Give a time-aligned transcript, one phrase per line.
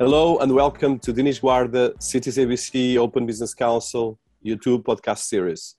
[0.00, 5.76] Hello and welcome to Dinis Guarda, Cities ABC Open Business Council YouTube podcast series.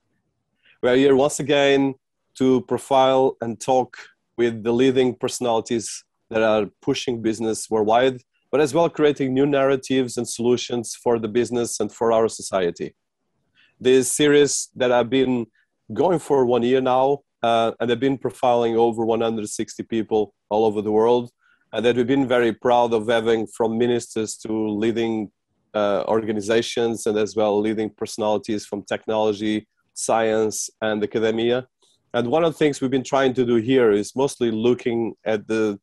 [0.81, 1.95] We are here once again
[2.35, 3.97] to profile and talk
[4.37, 8.21] with the leading personalities that are pushing business worldwide,
[8.51, 12.95] but as well creating new narratives and solutions for the business and for our society.
[13.81, 15.45] This series that I've been
[15.91, 20.81] going for one year now, uh, and I've been profiling over 160 people all over
[20.81, 21.31] the world
[21.75, 25.29] and that we've been very proud of having from ministers to leading
[25.73, 31.67] uh, organizations and as well leading personalities from technology, science, and academia.
[32.13, 35.49] And one of the things we've been trying to do here is mostly looking at
[35.49, 35.77] the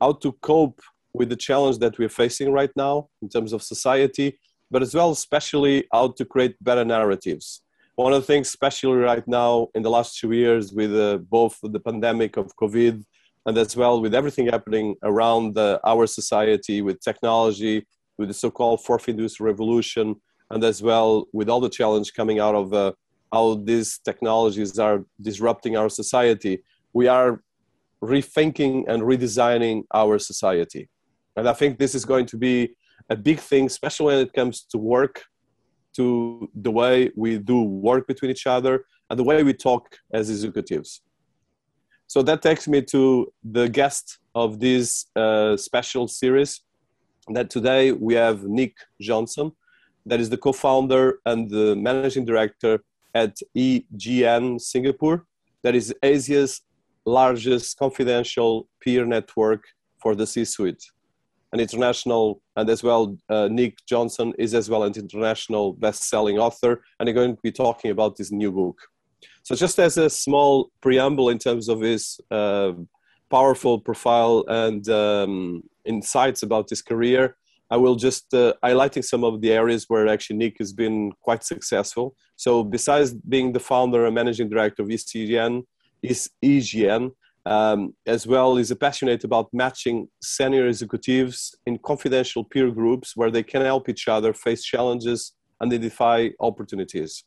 [0.00, 0.80] how to cope
[1.14, 5.12] with the challenge that we're facing right now in terms of society, but as well,
[5.12, 7.62] especially how to create better narratives.
[7.94, 11.56] One of the things, especially right now in the last two years, with uh, both
[11.62, 13.04] the pandemic of COVID
[13.46, 17.86] and as well with everything happening around the, our society with technology
[18.18, 20.16] with the so-called fourth industrial revolution
[20.50, 22.92] and as well with all the challenge coming out of uh,
[23.32, 26.62] how these technologies are disrupting our society.
[26.92, 27.42] We are
[28.02, 30.88] rethinking and redesigning our society.
[31.36, 32.74] And i think this is going to be
[33.10, 35.24] a big thing especially when it comes to work
[35.96, 40.28] to the way we do work between each other and the way we talk as
[40.30, 41.02] executives
[42.06, 46.60] so that takes me to the guest of this uh, special series.
[47.28, 49.52] That today we have Nick Johnson,
[50.04, 52.84] that is the co-founder and the managing director
[53.14, 55.24] at EGN Singapore,
[55.62, 56.60] that is Asia's
[57.04, 59.64] largest confidential peer network
[60.00, 60.84] for the C-suite.
[61.52, 66.82] An international, and as well, uh, Nick Johnson is as well an international best-selling author,
[67.00, 68.78] and I'm going to be talking about this new book.
[69.46, 72.72] So, just as a small preamble in terms of his uh,
[73.30, 77.36] powerful profile and um, insights about his career,
[77.70, 81.44] I will just uh, highlighting some of the areas where actually Nick has been quite
[81.44, 82.16] successful.
[82.34, 85.62] So, besides being the founder and managing director of ECGN,
[86.04, 87.12] EGN,
[87.46, 93.44] um, as well is passionate about matching senior executives in confidential peer groups where they
[93.44, 97.22] can help each other face challenges and identify opportunities.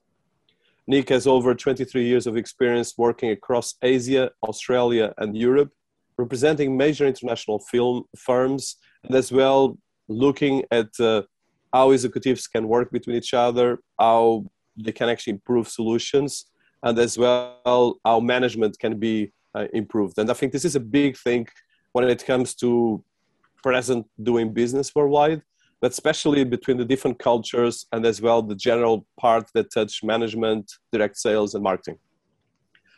[0.90, 5.70] Nick has over 23 years of experience working across Asia, Australia, and Europe,
[6.18, 9.78] representing major international film firms, and as well
[10.08, 11.22] looking at uh,
[11.72, 14.46] how executives can work between each other, how
[14.84, 16.46] they can actually improve solutions,
[16.82, 20.18] and as well how management can be uh, improved.
[20.18, 21.48] And I think this is a big thing
[21.92, 23.04] when it comes to
[23.62, 25.44] present doing business worldwide
[25.82, 30.72] but especially between the different cultures and as well the general part that touch management,
[30.92, 31.98] direct sales, and marketing.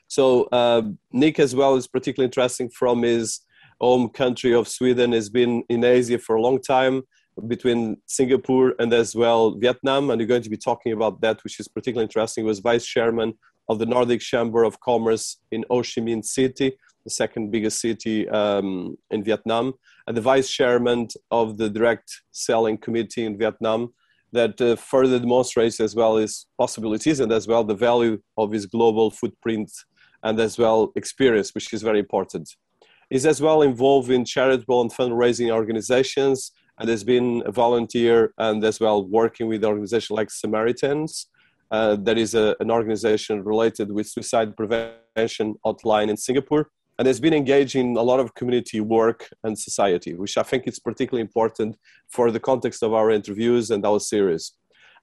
[0.08, 0.82] So uh,
[1.12, 3.42] Nick as well is particularly interesting from his
[3.80, 5.14] home country of Sweden.
[5.14, 7.04] Has been in Asia for a long time
[7.48, 11.60] between Singapore and as well Vietnam, and you're going to be talking about that, which
[11.60, 12.44] is particularly interesting.
[12.44, 13.34] He was vice chairman
[13.70, 16.74] of the Nordic Chamber of Commerce in Ho Chi Minh City,
[17.04, 19.74] the second biggest city um, in Vietnam,
[20.08, 23.94] and the vice chairman of the direct selling committee in Vietnam
[24.34, 28.66] that uh, further demonstrates as well his possibilities and as well the value of his
[28.66, 29.72] global footprint
[30.24, 32.50] and as well experience, which is very important.
[33.10, 38.64] He's as well involved in charitable and fundraising organizations and has been a volunteer and
[38.64, 41.28] as well working with organizations like Samaritans.
[41.72, 46.70] Uh, that is a, an organization related with suicide prevention hotline in Singapore
[47.02, 50.68] and has been engaged in a lot of community work and society, which I think
[50.68, 51.76] is particularly important
[52.10, 54.52] for the context of our interviews and our series.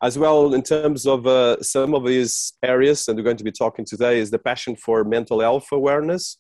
[0.01, 3.51] As well, in terms of uh, some of these areas, and we're going to be
[3.51, 6.39] talking today, is the passion for mental health awareness,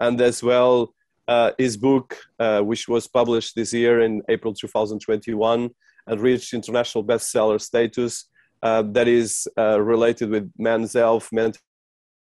[0.00, 0.92] and as well
[1.28, 5.70] uh, his book, uh, which was published this year in April 2021
[6.08, 8.26] and reached international bestseller status,
[8.62, 11.56] uh, that is uh, related with men's health, mental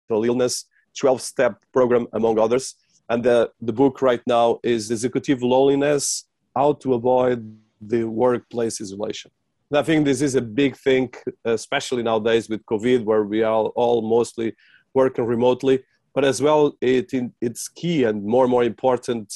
[0.09, 0.66] illness,
[0.98, 2.75] 12 step program, among others.
[3.09, 9.31] And the, the book right now is Executive Loneliness How to Avoid the Workplace Isolation.
[9.71, 11.13] And I think this is a big thing,
[11.45, 14.54] especially nowadays with COVID, where we are all mostly
[14.95, 15.83] working remotely.
[16.15, 19.33] But as well, it, it's key and more and more important,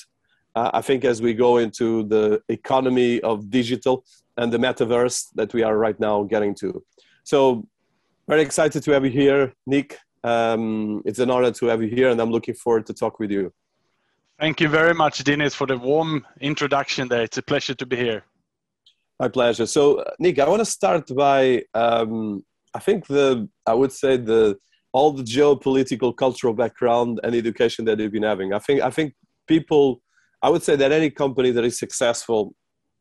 [0.56, 4.04] uh, I think, as we go into the economy of digital
[4.36, 6.84] and the metaverse that we are right now getting to.
[7.22, 7.66] So,
[8.26, 9.98] very excited to have you here, Nick.
[10.24, 13.30] Um, it's an honor to have you here, and I'm looking forward to talk with
[13.30, 13.52] you.
[14.40, 17.22] Thank you very much, Dinis, for the warm introduction there.
[17.22, 18.24] It's a pleasure to be here.
[19.20, 19.66] My pleasure.
[19.66, 22.44] So, Nick, I want to start by um,
[22.74, 24.58] I think the I would say the
[24.92, 28.52] all the geopolitical, cultural background and education that you've been having.
[28.52, 29.14] I think I think
[29.46, 30.02] people
[30.42, 32.54] I would say that any company that is successful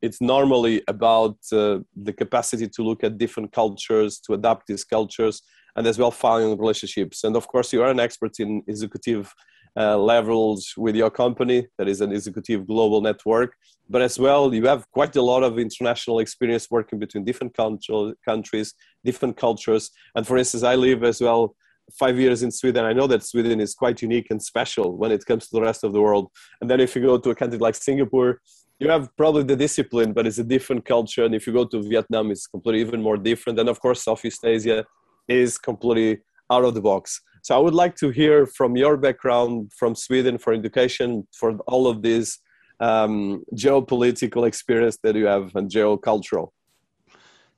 [0.04, 5.40] it's normally about uh, the capacity to look at different cultures, to adapt these cultures,
[5.76, 7.24] and as well finding relationships.
[7.24, 9.32] And of course, you are an expert in executive
[9.76, 11.66] uh, levels with your company.
[11.78, 13.56] That is an executive global network.
[13.88, 18.74] But as well you have quite a lot of international experience working between different countries
[19.04, 19.90] different cultures.
[20.14, 21.56] And for instance i live as well
[21.92, 22.84] five years in sweden.
[22.84, 25.84] I know that sweden is quite unique and special when it comes to the rest
[25.84, 26.30] of the world.
[26.60, 28.40] And then if you go to a country like singapore
[28.80, 31.24] you have probably the discipline but it's a different culture.
[31.24, 33.58] And if you go to vietnam it's completely even more different.
[33.58, 34.84] And of course southeast asia
[35.28, 39.70] is completely out of the box so I would like to hear from your background
[39.76, 42.38] from Sweden for education, for all of this
[42.80, 46.52] um, geopolitical experience that you have and geocultural.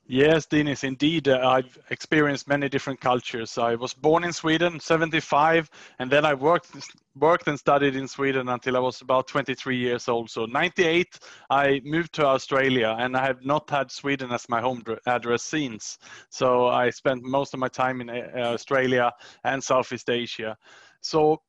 [0.08, 1.26] Yes, Dennis, indeed.
[1.26, 3.58] Uh, I've experienced many different cultures.
[3.58, 5.69] I was born in Sweden, 75,
[5.99, 6.70] and then I worked
[7.17, 10.31] worked and studied in Sweden until I was about 23 years old.
[10.31, 11.19] So 98,
[11.50, 15.99] I moved to Australia, and I have not had Sweden as my home address since.
[16.31, 19.11] So I spent most of my time in uh, Australia
[19.43, 20.56] and Southeast Asia.
[21.00, 21.43] So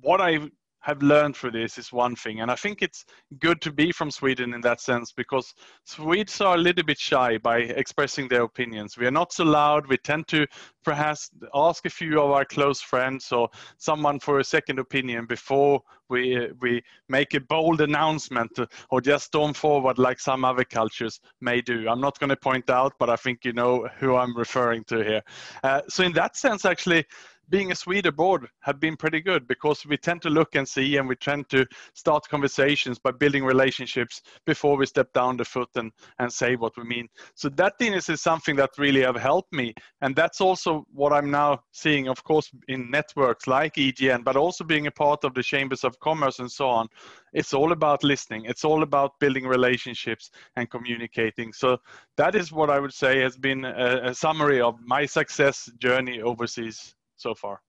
[0.00, 0.38] what I
[0.82, 2.40] have learned through this is one thing.
[2.40, 3.04] And I think it's
[3.38, 7.38] good to be from Sweden in that sense because Swedes are a little bit shy
[7.38, 8.98] by expressing their opinions.
[8.98, 9.86] We are not so loud.
[9.86, 10.46] We tend to
[10.84, 13.48] perhaps ask a few of our close friends or
[13.78, 18.58] someone for a second opinion before we, we make a bold announcement
[18.90, 21.88] or just storm forward like some other cultures may do.
[21.88, 25.02] I'm not going to point out, but I think you know who I'm referring to
[25.02, 25.22] here.
[25.62, 27.06] Uh, so in that sense, actually,
[27.52, 30.96] being a Swede abroad have been pretty good because we tend to look and see
[30.96, 35.68] and we tend to start conversations by building relationships before we step down the foot
[35.74, 37.06] and, and say what we mean.
[37.34, 39.74] So that Dennis is something that really have helped me.
[40.00, 44.64] And that's also what I'm now seeing, of course, in networks like EGN, but also
[44.64, 46.88] being a part of the chambers of commerce and so on.
[47.34, 48.46] It's all about listening.
[48.46, 51.52] It's all about building relationships and communicating.
[51.52, 51.76] So
[52.16, 56.22] that is what I would say has been a, a summary of my success journey
[56.22, 57.60] overseas so far.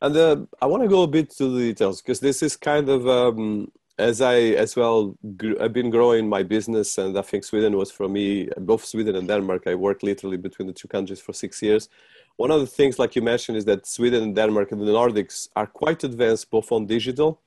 [0.00, 2.88] And uh, I want to go a bit to the details because this is kind
[2.88, 5.16] of um, as I as well
[5.60, 9.28] I've been growing my business, and I think Sweden was for me both Sweden and
[9.28, 9.62] Denmark.
[9.66, 11.88] I worked literally between the two countries for six years.
[12.36, 15.48] One of the things, like you mentioned, is that Sweden and Denmark and the Nordics
[15.54, 17.40] are quite advanced both on digital,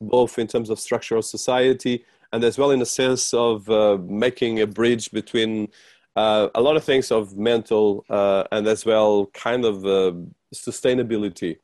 [0.00, 4.60] both in terms of structural society, and as well in a sense of uh, making
[4.60, 5.68] a bridge between
[6.16, 10.12] uh, a lot of things of mental uh, and as well kind of uh,
[10.60, 11.58] sustainability.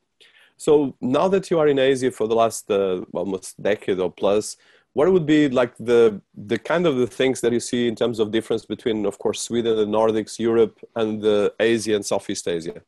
[0.57, 4.57] So now that you are in Asia for the last uh, almost decade or plus,
[4.93, 8.19] what would be like the the kind of the things that you see in terms
[8.19, 12.81] of difference between, of course, Sweden, the Nordics, Europe, and the Asia and Southeast Asia?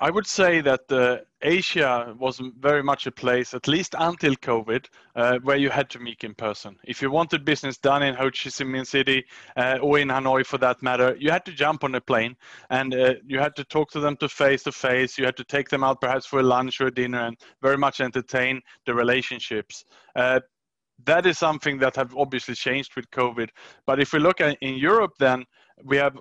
[0.00, 4.86] I would say that uh, Asia was very much a place, at least until COVID,
[5.16, 6.76] uh, where you had to meet in person.
[6.84, 9.24] If you wanted business done in Ho Chi Minh City
[9.56, 12.36] uh, or in Hanoi for that matter, you had to jump on a plane
[12.70, 15.18] and uh, you had to talk to them to face to face.
[15.18, 18.00] You had to take them out perhaps for a lunch or dinner and very much
[18.00, 19.84] entertain the relationships
[20.14, 20.40] uh,
[21.04, 23.50] that is something that have obviously changed with COVID.
[23.86, 25.44] But if we look at in Europe, then
[25.84, 26.18] we have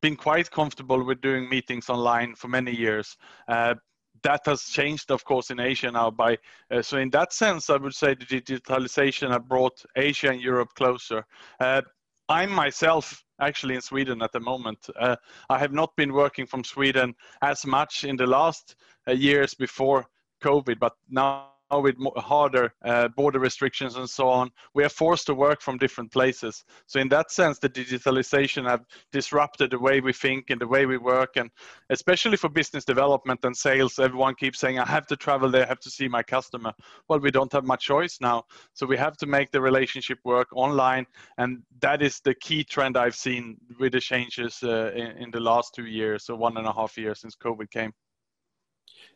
[0.00, 3.16] been quite comfortable with doing meetings online for many years.
[3.48, 3.74] Uh,
[4.22, 6.10] that has changed, of course, in Asia now.
[6.10, 6.38] By
[6.70, 10.70] uh, so, in that sense, I would say the digitalization has brought Asia and Europe
[10.74, 11.24] closer.
[11.60, 11.82] Uh,
[12.28, 14.90] I'm myself actually in Sweden at the moment.
[14.98, 15.16] Uh,
[15.48, 18.74] I have not been working from Sweden as much in the last
[19.06, 20.06] uh, years before
[20.42, 25.34] COVID, but now with harder uh, border restrictions and so on, we are forced to
[25.34, 26.64] work from different places.
[26.86, 30.86] So in that sense, the digitalization have disrupted the way we think and the way
[30.86, 31.50] we work, and
[31.90, 35.68] especially for business development and sales, everyone keeps saying, "I have to travel there, I
[35.68, 36.72] have to see my customer."
[37.08, 40.48] Well, we don't have much choice now, so we have to make the relationship work
[40.52, 41.06] online,
[41.36, 45.40] and that is the key trend I've seen with the changes uh, in, in the
[45.40, 47.92] last two years, so one and a half years since COVID came.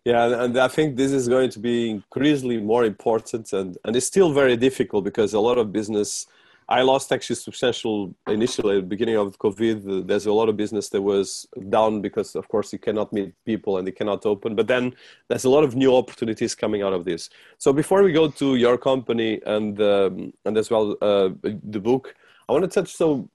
[0.04, 4.06] Yeah, and I think this is going to be increasingly more important, and, and it's
[4.06, 6.26] still very difficult because a lot of business.
[6.68, 10.06] I lost actually substantial initially at the beginning of COVID.
[10.06, 13.76] There's a lot of business that was down because, of course, you cannot meet people
[13.76, 14.54] and they cannot open.
[14.54, 14.94] But then
[15.28, 17.28] there's a lot of new opportunities coming out of this.
[17.58, 22.14] So before we go to your company and um, and as well uh, the book,
[22.48, 22.94] I want to touch.
[22.94, 23.28] So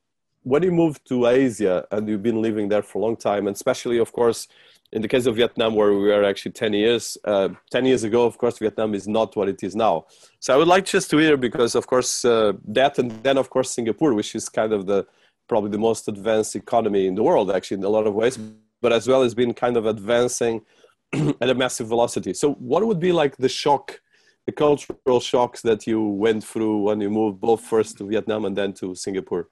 [0.43, 3.55] when you moved to Asia and you've been living there for a long time, and
[3.55, 4.47] especially, of course,
[4.93, 8.25] in the case of Vietnam, where we are actually 10 years, uh, 10 years ago,
[8.25, 10.05] of course, Vietnam is not what it is now.
[10.39, 13.49] So I would like just to hear, because of course, uh, that and then, of
[13.49, 15.05] course, Singapore, which is kind of the
[15.49, 18.37] probably the most advanced economy in the world, actually, in a lot of ways,
[18.81, 20.61] but as well as been kind of advancing
[21.41, 22.33] at a massive velocity.
[22.33, 23.99] So what would be like the shock
[24.47, 28.55] the cultural shocks that you went through when you moved both first to Vietnam and
[28.55, 29.49] then to Singapore?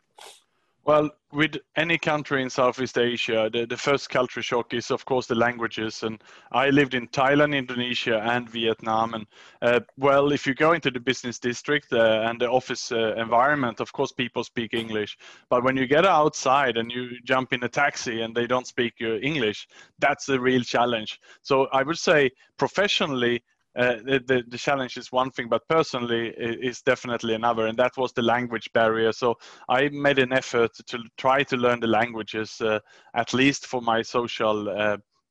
[0.85, 5.25] Well, with any country in Southeast Asia, the, the first culture shock is, of course,
[5.25, 6.03] the languages.
[6.03, 9.15] And I lived in Thailand, Indonesia, and Vietnam.
[9.15, 9.25] And
[9.63, 13.79] uh, well, if you go into the business district uh, and the office uh, environment,
[13.79, 15.17] of course, people speak English.
[15.49, 18.93] But when you get outside and you jump in a taxi and they don't speak
[19.01, 21.19] uh, English, that's a real challenge.
[21.41, 23.43] So I would say professionally,
[23.75, 28.13] uh, the, the, challenge is one thing, but personally is definitely another, and that was
[28.13, 29.11] the language barrier.
[29.11, 29.35] So
[29.67, 32.79] I made an effort to try to learn the languages, uh,
[33.15, 34.69] at least for my social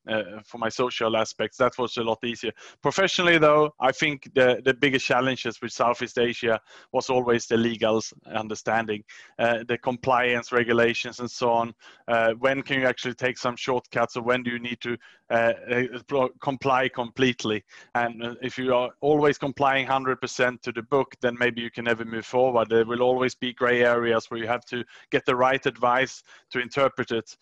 [0.09, 1.57] uh, for my social aspects.
[1.57, 2.53] That was a lot easier.
[2.83, 6.61] Professionally, though, I think the, the biggest challenges with Southeast Asia
[6.93, 8.03] was always the legal
[8.35, 9.03] understanding,
[9.39, 11.75] uh, the compliance regulations, and so on.
[12.09, 14.97] Uh, when can you actually take some shortcuts, or when do you need to
[15.31, 17.65] uh, uh, comply completely?
[17.95, 22.05] And if you are always complying 100% to the book, then maybe you can never
[22.05, 22.69] move forward.
[22.69, 26.61] There will always be gray areas where you have to get the right advice to
[26.61, 27.37] interpret it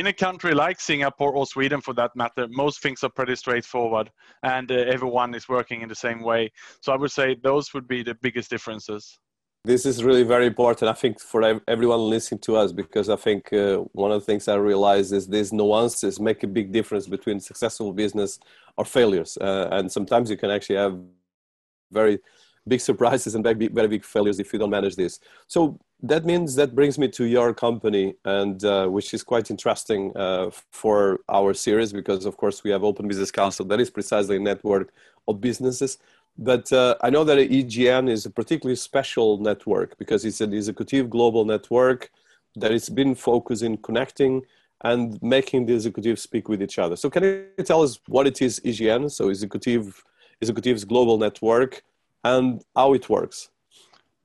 [0.00, 4.10] in a country like Singapore or Sweden, for that matter, most things are pretty straightforward,
[4.42, 6.50] and uh, everyone is working in the same way.
[6.80, 9.18] So I would say those would be the biggest differences.
[9.62, 13.52] This is really very important, I think, for everyone listening to us, because I think
[13.52, 17.38] uh, one of the things I realize is these nuances make a big difference between
[17.38, 18.38] successful business
[18.78, 20.98] or failures, uh, and sometimes you can actually have
[21.92, 22.20] very
[22.66, 25.20] big surprises and very big, very big failures if you don't manage this.
[25.46, 30.16] So that means that brings me to your company, and uh, which is quite interesting
[30.16, 34.36] uh, for our series because, of course, we have Open Business Council that is precisely
[34.36, 34.92] a network
[35.28, 35.98] of businesses.
[36.38, 41.10] But uh, I know that EGN is a particularly special network because it's an executive
[41.10, 42.10] global network
[42.56, 44.42] that has been focusing connecting
[44.82, 46.96] and making the executives speak with each other.
[46.96, 49.10] So, can you tell us what it is EGN?
[49.10, 50.02] So, executive
[50.40, 51.82] executives global network
[52.24, 53.49] and how it works.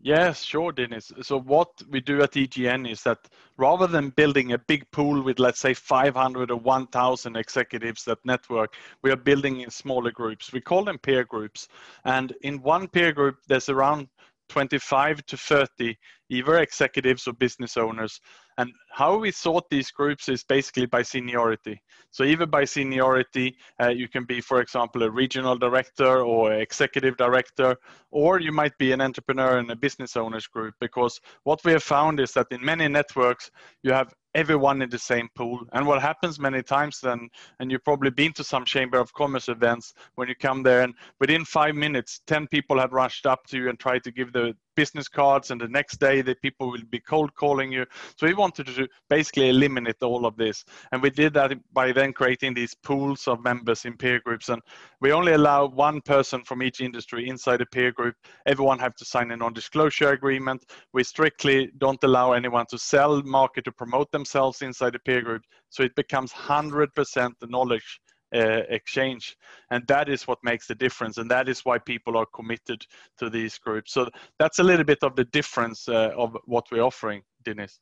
[0.05, 1.11] Yes, sure, Dennis.
[1.23, 5.39] So what we do at EGN is that rather than building a big pool with,
[5.39, 10.53] let's say, 500 or 1,000 executives that network, we are building in smaller groups.
[10.53, 11.67] We call them peer groups.
[12.03, 14.07] And in one peer group, there's around
[14.49, 15.97] 25 to 30
[16.29, 18.21] either executives or business owners
[18.57, 21.81] and how we sort these groups is basically by seniority.
[22.11, 27.17] So either by seniority, uh, you can be, for example, a regional director or executive
[27.17, 27.75] director,
[28.11, 30.73] or you might be an entrepreneur in a business owners group.
[30.79, 33.51] Because what we have found is that in many networks,
[33.83, 35.61] you have everyone in the same pool.
[35.73, 39.49] And what happens many times then, and you've probably been to some Chamber of Commerce
[39.49, 43.57] events when you come there, and within five minutes, 10 people have rushed up to
[43.57, 46.83] you and tried to give the business cards and the next day the people will
[46.89, 47.85] be cold calling you
[48.17, 50.63] so we wanted to basically eliminate all of this.
[50.91, 54.49] And we did that by then creating these pools of members in peer groups.
[54.49, 54.61] And
[55.01, 58.15] we only allow one person from each industry inside a peer group.
[58.45, 60.63] Everyone have to sign a non-disclosure agreement.
[60.93, 65.41] We strictly don't allow anyone to sell market to promote themselves inside the peer group.
[65.69, 67.99] So it becomes 100% the knowledge
[68.35, 69.35] uh, exchange.
[69.71, 71.17] And that is what makes the difference.
[71.17, 72.85] And that is why people are committed
[73.17, 73.91] to these groups.
[73.93, 77.79] So that's a little bit of the difference uh, of what we're offering Dennis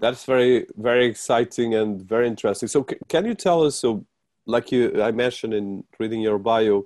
[0.00, 4.04] that's very very exciting and very interesting so c- can you tell us so
[4.46, 6.84] like you i mentioned in reading your bio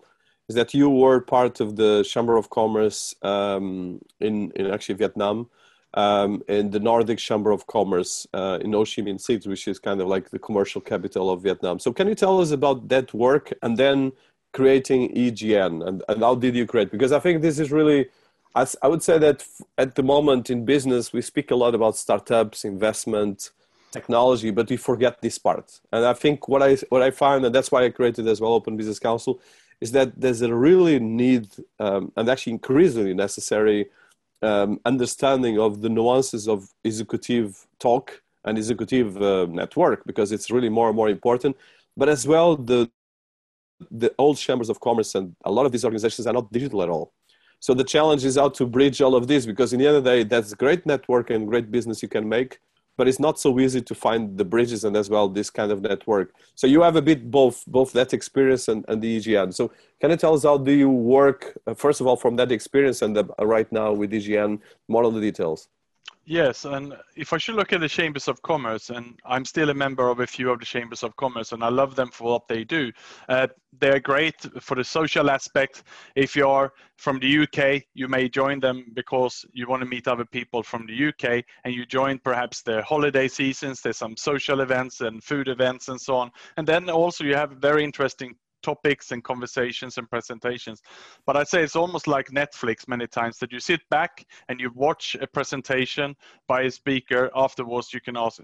[0.49, 5.49] is that you were part of the chamber of commerce um, in in actually vietnam
[5.95, 9.79] um, in the Nordic Chamber of Commerce uh, in Ho Chi Minh City, which is
[9.79, 11.79] kind of like the commercial capital of Vietnam.
[11.79, 14.13] So, can you tell us about that work and then
[14.53, 16.91] creating EGN and, and how did you create?
[16.91, 18.07] Because I think this is really,
[18.55, 19.45] I, I would say that
[19.77, 23.51] at the moment in business, we speak a lot about startups, investment,
[23.91, 25.81] technology, but we forget this part.
[25.93, 28.53] And I think what I what I find, and that's why I created as well
[28.53, 29.41] Open Business Council,
[29.81, 33.89] is that there's a really need um, and actually increasingly necessary
[34.43, 40.69] um, understanding of the nuances of executive talk and executive uh, network because it's really
[40.69, 41.57] more and more important
[41.97, 42.89] but as well the
[43.91, 46.89] the old chambers of commerce and a lot of these organizations are not digital at
[46.89, 47.13] all
[47.61, 50.05] so the challenge is how to bridge all of this because in the end of
[50.05, 52.61] the day that's great network and great business you can make
[52.99, 55.81] but it's not so easy to find the bridges and as well this kind of
[55.81, 56.35] network.
[56.57, 59.55] So you have a bit both both that experience and, and the EGN.
[59.55, 62.51] So can you tell us how do you work uh, first of all from that
[62.51, 64.59] experience and the, uh, right now with EGN?
[64.89, 65.69] More on the details.
[66.31, 69.75] Yes, and if I should look at the chambers of commerce, and I'm still a
[69.75, 72.49] member of a few of the chambers of commerce, and I love them for what
[72.49, 72.93] they do.
[73.31, 73.47] Uh,
[73.81, 75.85] they're great for the social aspect.
[76.17, 80.27] If you're from the UK, you may join them because you want to meet other
[80.27, 83.81] people from the UK, and you join perhaps their holiday seasons.
[83.81, 87.53] There's some social events and food events and so on, and then also you have
[87.53, 90.83] very interesting topics and conversations and presentations.
[91.27, 94.71] But I'd say it's almost like Netflix many times that you sit back and you
[94.75, 96.15] watch a presentation
[96.47, 97.31] by a speaker.
[97.35, 98.41] Afterwards, you can ask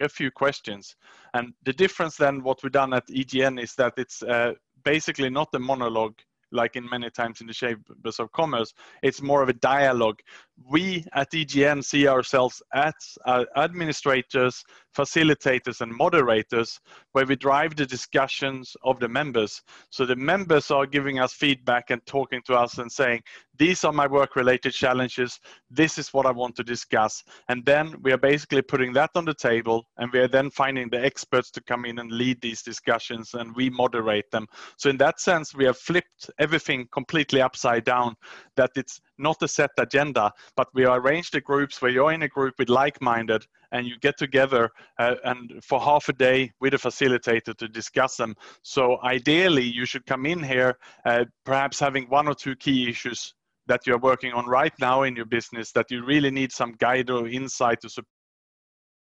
[0.00, 0.96] a few questions.
[1.34, 4.52] And the difference then, what we've done at EGN is that it's uh,
[4.84, 6.14] basically not a monologue
[6.52, 10.20] like in many times in the chambers of commerce it's more of a dialogue
[10.64, 12.94] we at egn see ourselves as
[13.26, 14.64] uh, administrators
[14.96, 16.80] facilitators and moderators
[17.12, 19.62] where we drive the discussions of the members.
[19.90, 23.22] So the members are giving us feedback and talking to us and saying
[23.58, 25.38] these are my work related challenges.
[25.70, 27.22] This is what i want to discuss.
[27.48, 30.88] And then we are basically putting that on the table and we are then finding
[30.88, 34.46] the experts to come in and lead these discussions and we moderate them.
[34.78, 38.14] So in that sense we have flipped everything completely upside down
[38.56, 42.28] that it's not a set agenda but we arrange the groups where you're in a
[42.28, 46.78] group with like-minded and you get together uh, and for half a day with a
[46.78, 48.34] facilitator to discuss them.
[48.62, 53.34] So ideally you should come in here uh, perhaps having one or two key issues
[53.66, 57.10] that you're working on right now in your business that you really need some guide
[57.10, 58.15] or insight to support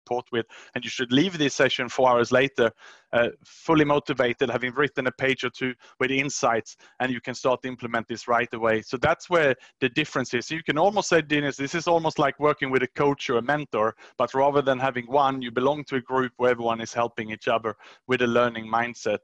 [0.05, 0.45] support with.
[0.73, 2.71] And you should leave this session four hours later,
[3.13, 7.61] uh, fully motivated, having written a page or two with insights, and you can start
[7.63, 8.81] to implement this right away.
[8.81, 10.47] So that's where the difference is.
[10.47, 13.37] So you can almost say, Dennis, this is almost like working with a coach or
[13.37, 16.93] a mentor, but rather than having one, you belong to a group where everyone is
[16.93, 17.75] helping each other
[18.07, 19.19] with a learning mindset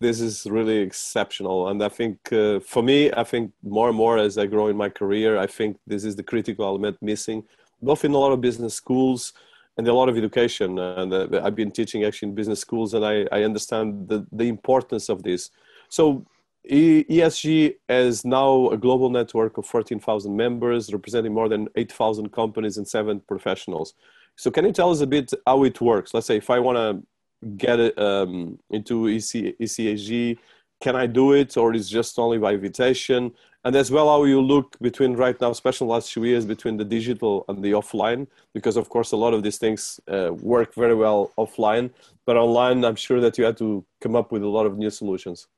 [0.00, 4.18] this is really exceptional and i think uh, for me i think more and more
[4.18, 7.44] as i grow in my career i think this is the critical element missing
[7.80, 9.32] both in a lot of business schools
[9.76, 10.78] and a lot of education.
[10.78, 14.44] And uh, I've been teaching actually in business schools, and I, I understand the, the
[14.44, 15.50] importance of this.
[15.88, 16.26] So
[16.70, 22.88] ESG is now a global network of 14,000 members, representing more than 8,000 companies and
[22.88, 23.94] seven professionals.
[24.36, 26.14] So, can you tell us a bit how it works?
[26.14, 30.38] Let's say if I want to get um, into EC, ECSG,
[30.80, 33.32] can I do it, or is just only by invitation?
[33.64, 36.84] And as well how you look between right now especially last few years between the
[36.84, 40.94] digital and the offline because of course a lot of these things uh, work very
[40.94, 41.90] well offline
[42.26, 44.90] but online i'm sure that you had to come up with a lot of new
[44.90, 45.48] solutions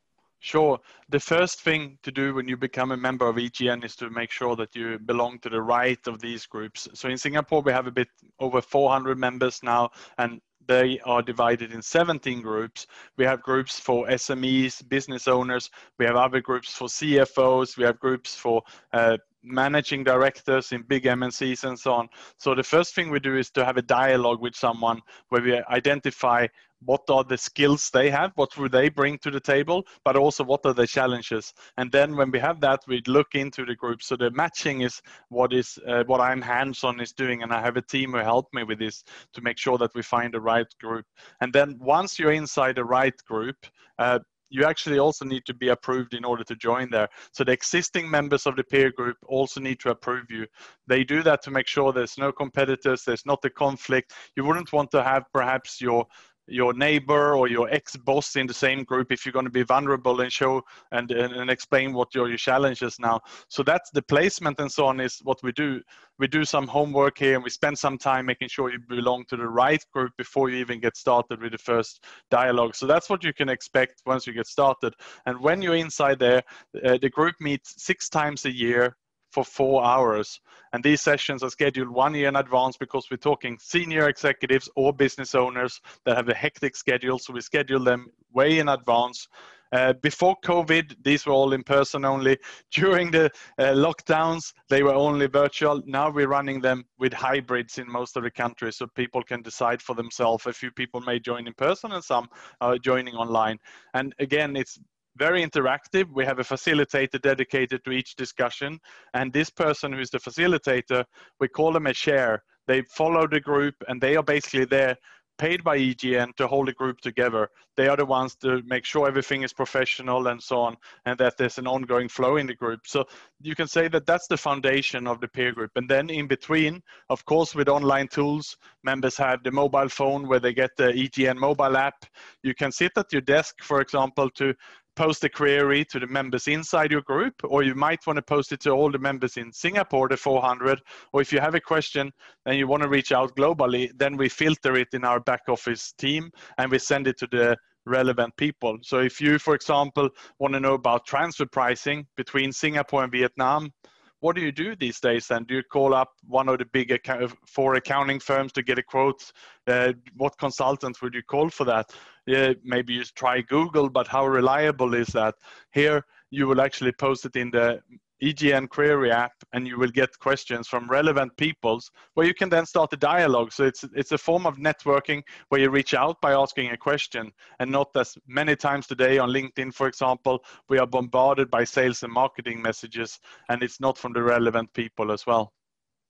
[0.40, 0.78] Sure.
[1.08, 4.30] The first thing to do when you become a member of EGN is to make
[4.30, 6.86] sure that you belong to the right of these groups.
[6.94, 11.72] So in Singapore, we have a bit over 400 members now, and they are divided
[11.72, 12.86] in 17 groups.
[13.16, 15.70] We have groups for SMEs, business owners.
[15.98, 17.76] We have other groups for CFOs.
[17.76, 22.08] We have groups for uh, managing directors in big MNCs and so on.
[22.36, 25.62] So the first thing we do is to have a dialogue with someone where we
[25.70, 26.46] identify
[26.84, 30.44] what are the skills they have, what would they bring to the table, but also
[30.44, 31.52] what are the challenges.
[31.76, 34.02] And then when we have that, we look into the group.
[34.02, 37.76] So the matching is what is uh, what I'm hands-on is doing, and I have
[37.76, 40.66] a team who help me with this to make sure that we find the right
[40.80, 41.06] group.
[41.40, 43.56] And then once you're inside the right group,
[43.98, 47.08] uh, you actually also need to be approved in order to join there.
[47.32, 50.46] So the existing members of the peer group also need to approve you.
[50.86, 54.12] They do that to make sure there's no competitors, there's not a conflict.
[54.36, 56.06] You wouldn't want to have perhaps your
[56.46, 60.20] your neighbor or your ex-boss in the same group if you're going to be vulnerable
[60.20, 63.20] and show and, and, and explain what your, your challenges now.
[63.48, 65.80] So that's the placement and so on is what we do.
[66.18, 69.36] We do some homework here and we spend some time making sure you belong to
[69.36, 72.74] the right group before you even get started with the first dialogue.
[72.74, 74.94] So that's what you can expect once you get started.
[75.26, 76.42] And when you're inside there
[76.84, 78.96] uh, the group meets six times a year
[79.36, 80.40] for four hours.
[80.72, 84.94] And these sessions are scheduled one year in advance because we're talking senior executives or
[84.94, 87.18] business owners that have a hectic schedule.
[87.18, 89.28] So we schedule them way in advance.
[89.72, 92.38] Uh, before COVID, these were all in person only.
[92.72, 93.26] During the
[93.58, 95.82] uh, lockdowns, they were only virtual.
[95.84, 99.82] Now we're running them with hybrids in most of the countries so people can decide
[99.82, 100.46] for themselves.
[100.46, 102.26] A few people may join in person and some
[102.62, 103.58] are joining online.
[103.92, 104.78] And again, it's
[105.16, 106.06] very interactive.
[106.12, 108.78] We have a facilitator dedicated to each discussion.
[109.14, 111.04] And this person who's the facilitator,
[111.40, 112.42] we call them a chair.
[112.66, 114.96] They follow the group and they are basically there
[115.38, 117.48] paid by EGN to hold the group together.
[117.76, 121.36] They are the ones to make sure everything is professional and so on, and that
[121.36, 122.80] there's an ongoing flow in the group.
[122.86, 123.04] So
[123.40, 125.72] you can say that that's the foundation of the peer group.
[125.76, 130.40] And then in between, of course, with online tools, members have the mobile phone where
[130.40, 132.06] they get the EGN mobile app.
[132.42, 134.54] You can sit at your desk, for example, to
[134.96, 138.50] post a query to the members inside your group, or you might want to post
[138.52, 140.80] it to all the members in Singapore, the 400.
[141.12, 142.10] Or if you have a question
[142.46, 145.92] and you want to reach out globally, then we filter it in our back office
[145.92, 148.78] team and we send it to the relevant people.
[148.82, 153.72] So if you, for example, want to know about transfer pricing between Singapore and Vietnam,
[154.20, 155.44] what do you do these days then?
[155.44, 158.82] Do you call up one of the big account, four accounting firms to get a
[158.82, 159.22] quote?
[159.66, 161.86] Uh, what consultant would you call for that?
[162.26, 165.34] Yeah, maybe you try Google, but how reliable is that?
[165.72, 167.80] Here, you will actually post it in the
[168.22, 172.64] EGN query app and you will get questions from relevant peoples where you can then
[172.64, 173.52] start a dialogue.
[173.52, 177.30] So it's it's a form of networking where you reach out by asking a question
[177.60, 182.02] and not as many times today on LinkedIn, for example, we are bombarded by sales
[182.02, 185.52] and marketing messages and it's not from the relevant people as well.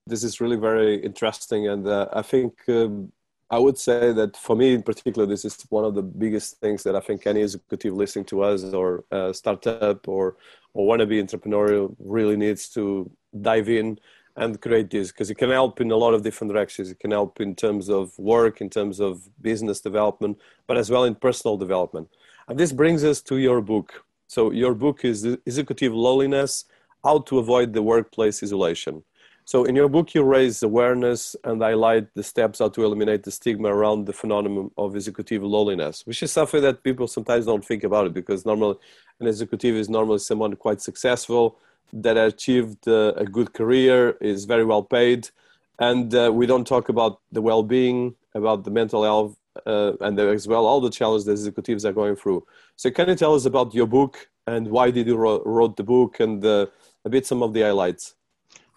[0.07, 3.13] This is really very interesting and uh, I think um,
[3.49, 6.83] I would say that for me in particular, this is one of the biggest things
[6.83, 10.37] that I think any executive listening to us or uh, startup or
[10.75, 13.99] or want to be entrepreneurial really needs to dive in
[14.37, 16.91] and create this because it can help in a lot of different directions.
[16.91, 21.05] It can help in terms of work, in terms of business development, but as well
[21.05, 22.09] in personal development.
[22.49, 24.05] And this brings us to your book.
[24.27, 26.65] So your book is Executive Loneliness:
[27.05, 29.05] How to Avoid the Workplace Isolation.
[29.47, 33.31] So in your book, you raise awareness and highlight the steps how to eliminate the
[33.31, 37.85] stigma around the phenomenon of executive loneliness, which is something that people sometimes don't think
[37.85, 38.77] about it because normally
[39.21, 41.61] an executive is normally someone quite successful
[41.93, 45.31] that achieved uh, a good career, is very well paid,
[45.79, 50.49] and uh, we don't talk about the well-being, about the mental health, uh, and as
[50.49, 52.45] well all the challenges that executives are going through.
[52.75, 56.19] So can you tell us about your book and why did you wrote the book
[56.19, 56.67] and uh,
[57.05, 58.17] a bit some of the highlights?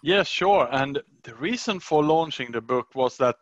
[0.02, 0.68] Yes, sure.
[0.72, 3.36] And the reason for launching the book was that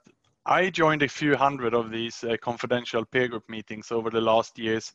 [0.47, 4.59] I joined a few hundred of these uh, confidential peer group meetings over the last
[4.59, 4.93] years.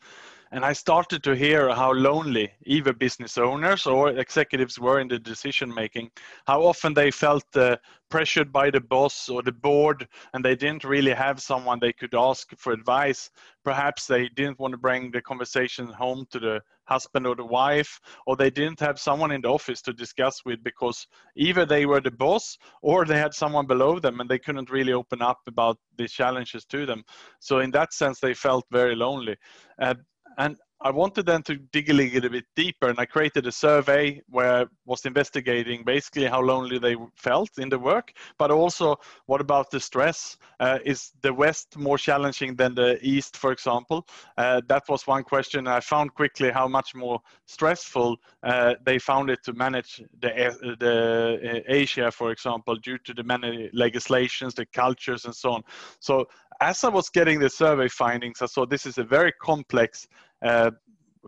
[0.54, 5.18] And I started to hear how lonely either business owners or executives were in the
[5.18, 6.12] decision making,
[6.46, 7.78] how often they felt uh,
[8.12, 12.13] pressured by the boss or the board, and they didn't really have someone they could
[12.13, 13.32] ask for advice.
[13.63, 18.00] Perhaps they didn't want to bring the conversation home to the husband or the wife,
[18.28, 22.02] or they didn't have someone in the office to discuss with because either they were
[22.02, 25.80] the boss or they had someone below them and they couldn't really open up about
[25.98, 27.04] the challenges to them.
[27.39, 29.36] So, in that sense, they felt very lonely.
[29.82, 29.96] Uh,
[30.38, 34.22] and I wanted then to dig a little bit deeper, and I created a survey
[34.28, 39.39] where I was investigating basically how lonely they felt in the work, but also what
[39.39, 40.36] about the stress?
[40.60, 44.06] Uh, is the West more challenging than the East, for example?
[44.38, 45.69] Uh, that was one question.
[45.69, 50.76] I found quickly how much more stressful uh, they found it to manage the, uh,
[50.80, 55.63] the uh, Asia, for example, due to the many legislations, the cultures, and so on.
[56.02, 56.26] So
[56.63, 60.08] as I was getting the survey findings, I saw this is a very complex
[60.41, 60.71] uh,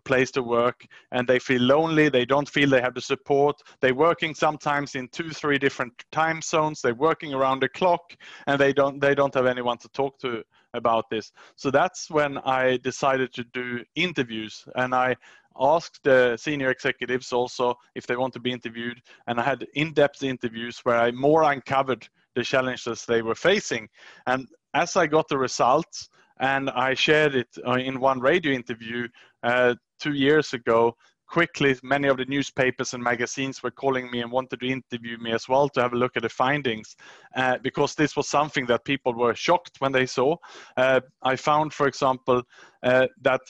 [0.06, 3.62] place to work and they feel lonely they don't feel they have the support.
[3.82, 8.16] They're working sometimes in two three different time zones they're working around the clock
[8.48, 10.44] and they don't they don't have anyone to talk to
[10.74, 11.32] about this.
[11.56, 15.16] So that's when i decided to do interviews and i
[15.58, 20.22] asked the senior executives also if they want to be interviewed and i had in-depth
[20.24, 23.90] interviews where i more uncovered the challenges they were facing.
[24.28, 26.10] And as i got the results
[26.40, 29.08] and I shared it uh, in one radio interview
[29.44, 30.96] uh, two years ago.
[31.28, 35.32] Quickly, many of the newspapers and magazines were calling me and wanted to interview me
[35.32, 36.96] as well to have a look at the findings,
[37.36, 40.36] uh, because this was something that people were shocked when they saw.
[40.78, 42.44] Uh, I found, for example,
[42.84, 43.42] uh, that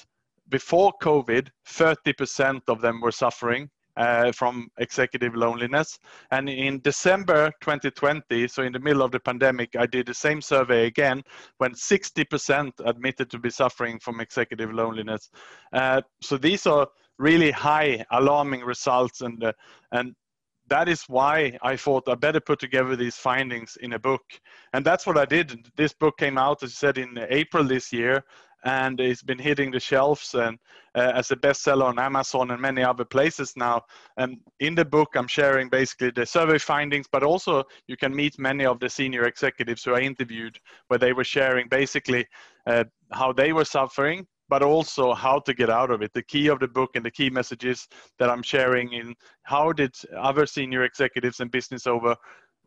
[0.48, 5.99] before COVID, 30% of them were suffering uh, from executive loneliness.
[6.31, 10.41] And in December 2020, so in the middle of the pandemic, I did the same
[10.41, 11.23] survey again
[11.58, 15.29] when 60% admitted to be suffering from executive loneliness.
[15.73, 19.53] Uh, so these are really high alarming results and uh,
[19.93, 20.13] and
[20.67, 24.23] that is why I thought I better put together these findings in a book.
[24.73, 25.67] And that's what I did.
[25.75, 28.23] This book came out, as I said, in April this year
[28.65, 30.58] and it's been hitting the shelves and
[30.95, 33.82] uh, as a bestseller on Amazon and many other places now.
[34.17, 38.39] And in the book, I'm sharing basically the survey findings, but also you can meet
[38.39, 42.25] many of the senior executives who I interviewed, where they were sharing basically
[42.65, 46.12] uh, how they were suffering, but also how to get out of it.
[46.13, 49.93] The key of the book and the key messages that I'm sharing in how did
[50.17, 52.15] other senior executives and business over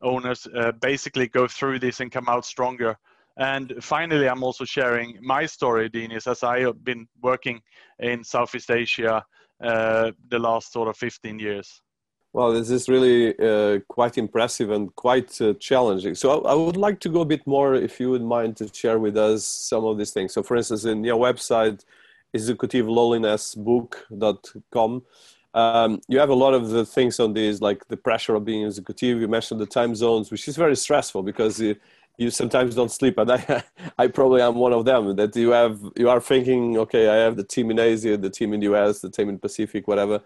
[0.00, 2.96] owners uh, basically go through this and come out stronger
[3.38, 7.60] and finally, I'm also sharing my story, Denis, as I have been working
[8.00, 9.24] in Southeast Asia
[9.62, 11.80] uh, the last sort of 15 years.
[12.32, 16.14] Well, this is really uh, quite impressive and quite uh, challenging.
[16.14, 18.68] So I, I, would like to go a bit more, if you would mind, to
[18.72, 20.34] share with us some of these things.
[20.34, 21.84] So, for instance, in your website,
[22.36, 25.02] executivelonelinessbook.com,
[25.54, 28.66] um, you have a lot of the things on this, like the pressure of being
[28.66, 29.20] executive.
[29.20, 31.60] You mentioned the time zones, which is very stressful because
[32.18, 33.62] you sometimes don't sleep and I,
[33.96, 37.36] I probably am one of them that you have you are thinking okay i have
[37.36, 40.20] the team in asia the team in the us the team in pacific whatever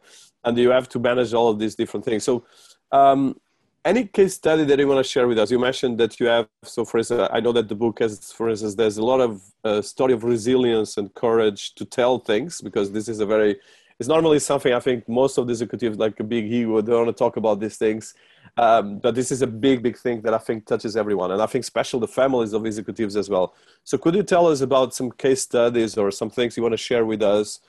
[0.44, 2.44] and you have to manage all of these different things so
[2.90, 3.36] um,
[3.84, 5.50] any case study that you want to share with us?
[5.50, 6.48] You mentioned that you have.
[6.62, 9.42] So, for instance, I know that the book has, for instance, there's a lot of
[9.64, 13.56] uh, story of resilience and courage to tell things because this is a very.
[14.02, 17.16] It's normally something I think most of the executives, like a big ego, don't want
[17.16, 18.14] to talk about these things.
[18.56, 21.46] Um, but this is a big, big thing that I think touches everyone, and I
[21.46, 23.54] think special the families of executives as well.
[23.84, 26.88] So, could you tell us about some case studies or some things you want to
[26.88, 27.60] share with us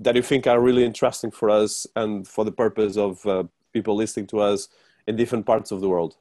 [0.00, 3.94] that you think are really interesting for us and for the purpose of uh, people
[3.94, 4.68] listening to us
[5.06, 6.16] in different parts of the world.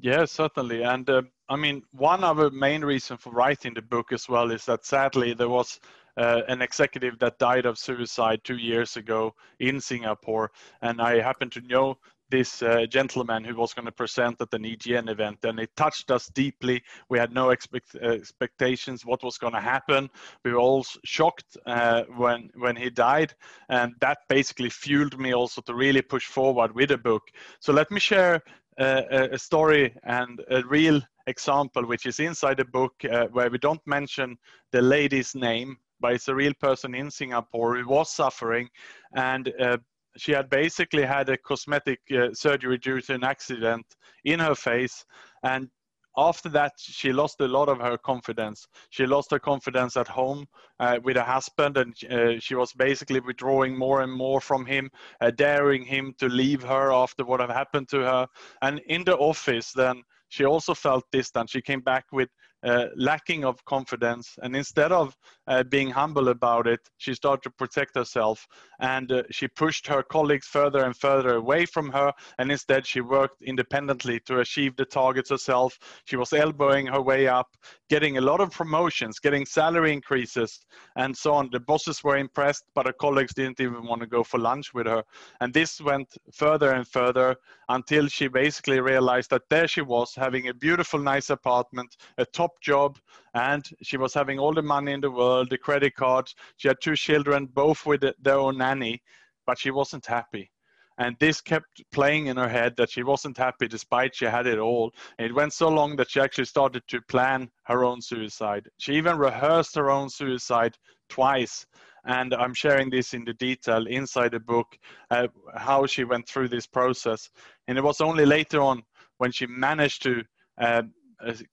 [0.00, 0.84] Yeah, certainly.
[0.84, 1.20] And uh,
[1.50, 4.86] I mean, one of the main reason for writing the book as well is that
[4.86, 5.80] sadly there was
[6.16, 11.50] uh, an executive that died of suicide two years ago in Singapore, and I happen
[11.50, 11.98] to know
[12.32, 16.10] this uh, gentleman who was going to present at an EGN event, and it touched
[16.10, 16.82] us deeply.
[17.10, 20.08] We had no expect, uh, expectations what was going to happen.
[20.42, 23.34] We were all shocked uh, when when he died,
[23.68, 27.22] and that basically fueled me also to really push forward with the book.
[27.60, 28.40] So let me share
[28.80, 33.58] uh, a story and a real example, which is inside the book, uh, where we
[33.58, 34.38] don't mention
[34.70, 38.68] the lady's name, but it's a real person in Singapore who was suffering,
[39.14, 39.78] and uh,
[40.16, 43.86] she had basically had a cosmetic uh, surgery due to an accident
[44.24, 45.04] in her face.
[45.42, 45.68] And
[46.16, 48.66] after that she lost a lot of her confidence.
[48.90, 50.46] She lost her confidence at home
[50.78, 51.78] uh, with her husband.
[51.78, 56.28] And uh, she was basically withdrawing more and more from him uh, daring him to
[56.28, 58.28] leave her after what had happened to her.
[58.60, 61.50] And in the office then she also felt distant.
[61.50, 62.28] She came back with
[62.64, 64.38] uh, lacking of confidence.
[64.42, 68.46] And instead of uh, being humble about it, she started to protect herself.
[68.80, 72.12] And uh, she pushed her colleagues further and further away from her.
[72.38, 75.78] And instead, she worked independently to achieve the targets herself.
[76.04, 77.48] She was elbowing her way up,
[77.90, 80.60] getting a lot of promotions, getting salary increases,
[80.96, 81.48] and so on.
[81.52, 84.86] The bosses were impressed, but her colleagues didn't even want to go for lunch with
[84.86, 85.02] her.
[85.40, 87.36] And this went further and further
[87.68, 92.51] until she basically realized that there she was having a beautiful, nice apartment, a top
[92.52, 92.98] top job
[93.34, 96.34] and she was having all the money in the world, the credit cards.
[96.56, 99.02] She had two children, both with their own nanny,
[99.46, 100.50] but she wasn't happy.
[100.98, 104.58] And this kept playing in her head that she wasn't happy despite she had it
[104.58, 104.92] all.
[105.18, 108.68] And it went so long that she actually started to plan her own suicide.
[108.78, 110.76] She even rehearsed her own suicide
[111.08, 111.66] twice.
[112.04, 114.66] And I'm sharing this in the detail inside the book,
[115.10, 117.30] uh, how she went through this process.
[117.68, 118.82] And it was only later on
[119.18, 120.22] when she managed to
[120.60, 120.82] uh,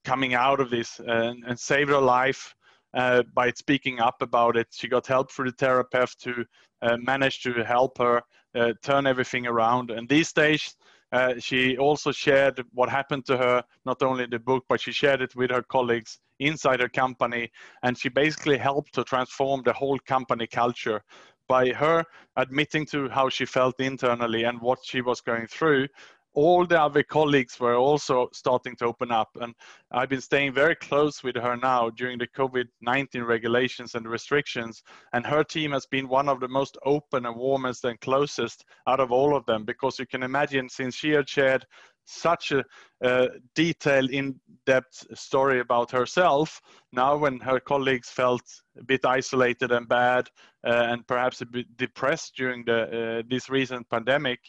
[0.04, 2.54] coming out of this and, and saved her life
[2.94, 4.68] uh, by speaking up about it.
[4.70, 6.44] She got help through the therapist to
[6.82, 8.22] uh, manage to help her
[8.54, 9.90] uh, turn everything around.
[9.90, 10.74] And these days,
[11.12, 14.92] uh, she also shared what happened to her, not only in the book, but she
[14.92, 17.50] shared it with her colleagues inside her company.
[17.82, 21.02] And she basically helped to transform the whole company culture
[21.48, 22.04] by her
[22.36, 25.88] admitting to how she felt internally and what she was going through
[26.34, 29.28] all the other colleagues were also starting to open up.
[29.40, 29.54] And
[29.90, 34.82] I've been staying very close with her now during the COVID 19 regulations and restrictions.
[35.12, 39.00] And her team has been one of the most open and warmest and closest out
[39.00, 41.66] of all of them because you can imagine, since she had shared
[42.10, 46.60] such a detailed, in-depth story about herself.
[46.92, 48.42] Now, when her colleagues felt
[48.78, 50.28] a bit isolated and bad,
[50.66, 54.40] uh, and perhaps a bit depressed during the uh, this recent pandemic,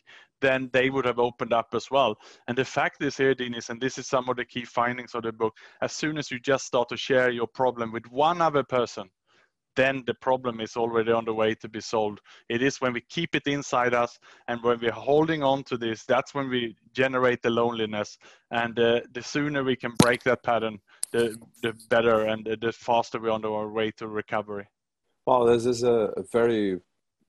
[0.41, 2.17] then they would have opened up as well.
[2.47, 5.23] And the fact is here, Dennis, and this is some of the key findings of
[5.23, 8.63] the book, as soon as you just start to share your problem with one other
[8.63, 9.09] person,
[9.75, 12.19] then the problem is already on the way to be solved.
[12.49, 16.03] It is when we keep it inside us and when we're holding on to this,
[16.03, 18.17] that's when we generate the loneliness.
[18.51, 20.79] And uh, the sooner we can break that pattern,
[21.13, 24.67] the, the better and the faster we're on our way to recovery.
[25.25, 26.79] Wow, this is a very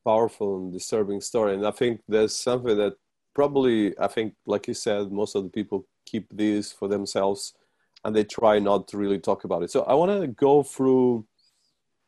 [0.05, 1.55] powerful and disturbing story.
[1.55, 2.95] And I think there's something that
[3.35, 7.55] probably i think like you said most of the people keep these for themselves
[8.05, 9.71] and they try not to really talk about it.
[9.71, 11.25] So i want to go through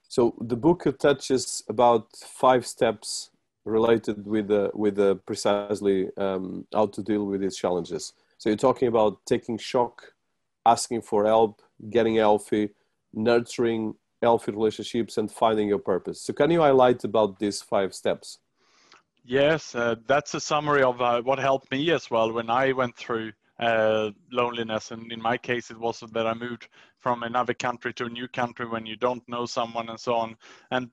[0.08, 3.30] so the book touches about five steps
[3.64, 8.12] related with the with the precisely um, how to deal with these challenges.
[8.38, 10.12] So you're talking about taking stock
[10.66, 12.70] asking for help getting healthy
[13.12, 16.20] nurturing healthy relationships and finding your purpose.
[16.20, 18.38] So can you highlight about these five steps
[19.24, 22.96] Yes, uh, that's a summary of uh, what helped me as well when I went
[22.96, 24.90] through uh, loneliness.
[24.90, 28.28] And in my case, it was that I moved from another country to a new
[28.28, 30.36] country when you don't know someone and so on.
[30.70, 30.90] And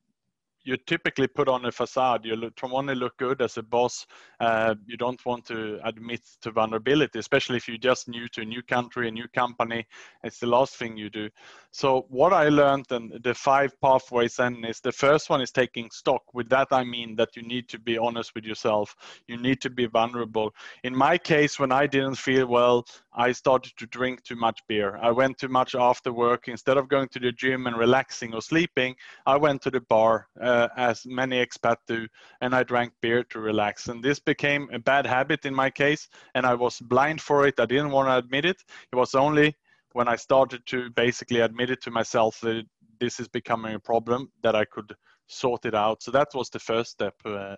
[0.63, 2.25] you typically put on a facade.
[2.25, 4.05] You look, want to look good as a boss.
[4.39, 8.45] Uh, you don't want to admit to vulnerability, especially if you're just new to a
[8.45, 9.85] new country, a new company.
[10.23, 11.29] It's the last thing you do.
[11.71, 15.89] So what I learned and the five pathways then is the first one is taking
[15.89, 16.21] stock.
[16.33, 18.95] With that I mean that you need to be honest with yourself.
[19.27, 20.53] You need to be vulnerable.
[20.83, 24.97] In my case, when I didn't feel well, I started to drink too much beer.
[25.01, 26.47] I went too much after work.
[26.47, 28.95] Instead of going to the gym and relaxing or sleeping,
[29.25, 30.27] I went to the bar.
[30.41, 32.07] Uh, uh, as many expats do,
[32.41, 33.87] and I drank beer to relax.
[33.87, 37.59] And this became a bad habit in my case, and I was blind for it.
[37.59, 38.59] I didn't want to admit it.
[38.91, 39.55] It was only
[39.93, 42.65] when I started to basically admit it to myself that
[42.99, 44.95] this is becoming a problem that I could
[45.27, 46.03] sort it out.
[46.03, 47.55] So that was the first step, uh.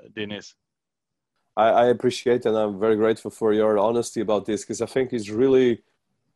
[1.56, 5.13] I, I appreciate and I'm very grateful for your honesty about this because I think
[5.13, 5.84] it's really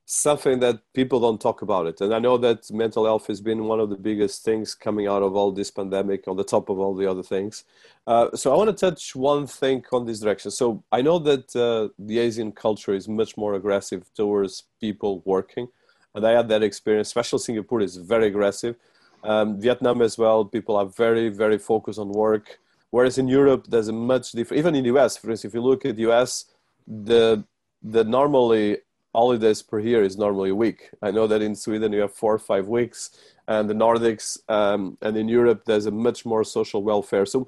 [0.09, 1.99] something that people don't talk about it.
[1.99, 5.21] And i know that mental health has been one of the biggest things coming out
[5.21, 7.65] of all this pandemic on the top of all the other things.
[8.07, 10.49] Uh, so i want to touch one thing on this direction.
[10.49, 15.67] So i know that uh, the asian culture is much more aggressive towards people working.
[16.15, 18.77] And i had that experience especially singapore is very aggressive.
[19.25, 22.59] Um, vietnam as well people are very very focused on work.
[22.91, 25.61] Whereas in europe there's a much different even in the us for instance if you
[25.61, 26.45] look at the us
[26.87, 27.43] the
[27.83, 28.77] the normally
[29.17, 30.79] holidays per year is normally a week.
[31.01, 32.99] I know that in Sweden you have four or five weeks,
[33.47, 34.27] and the Nordics
[34.57, 37.25] um, and in Europe there's a much more social welfare.
[37.25, 37.39] So,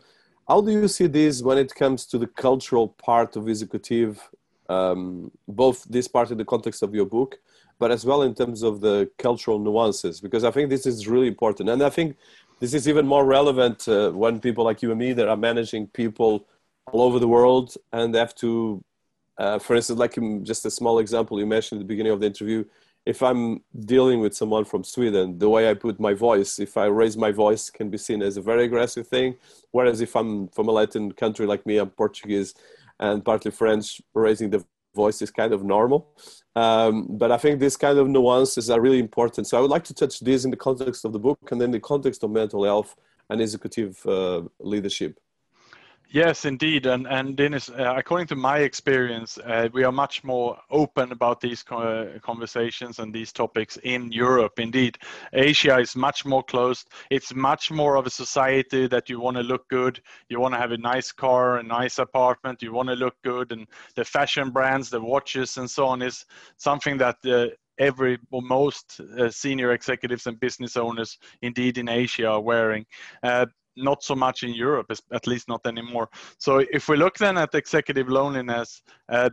[0.47, 4.13] how do you see this when it comes to the cultural part of executive?
[4.77, 7.31] Um, both this part in the context of your book,
[7.81, 11.29] but as well in terms of the cultural nuances, because I think this is really
[11.35, 12.09] important, and I think
[12.59, 15.87] this is even more relevant uh, when people like you and me that are managing
[16.01, 16.31] people
[16.91, 18.83] all over the world and have to
[19.39, 22.19] uh, for instance, like um, just a small example you mentioned at the beginning of
[22.19, 22.63] the interview,
[23.05, 26.85] if I'm dealing with someone from Sweden, the way I put my voice, if I
[26.85, 29.35] raise my voice, can be seen as a very aggressive thing.
[29.71, 32.53] Whereas if I'm from a Latin country like me, I'm Portuguese
[32.99, 36.09] and partly French, raising the voice is kind of normal.
[36.55, 39.47] Um, but I think these kind of nuances are really important.
[39.47, 41.71] So I would like to touch this in the context of the book and then
[41.71, 42.95] the context of mental health
[43.29, 45.17] and executive uh, leadership.
[46.11, 50.57] Yes, indeed, and and Dennis, uh, according to my experience, uh, we are much more
[50.71, 54.59] open about these co- conversations and these topics in Europe.
[54.59, 54.97] Indeed,
[55.33, 56.89] Asia is much more closed.
[57.11, 60.59] It's much more of a society that you want to look good, you want to
[60.59, 64.49] have a nice car, a nice apartment, you want to look good, and the fashion
[64.49, 66.25] brands, the watches, and so on is
[66.57, 67.17] something that.
[67.25, 67.47] Uh,
[67.81, 72.85] every or most uh, senior executives and business owners indeed in asia are wearing
[73.23, 73.45] uh,
[73.83, 76.09] not so much in Europe, at least not anymore.
[76.37, 79.29] So if we look then at executive loneliness, uh,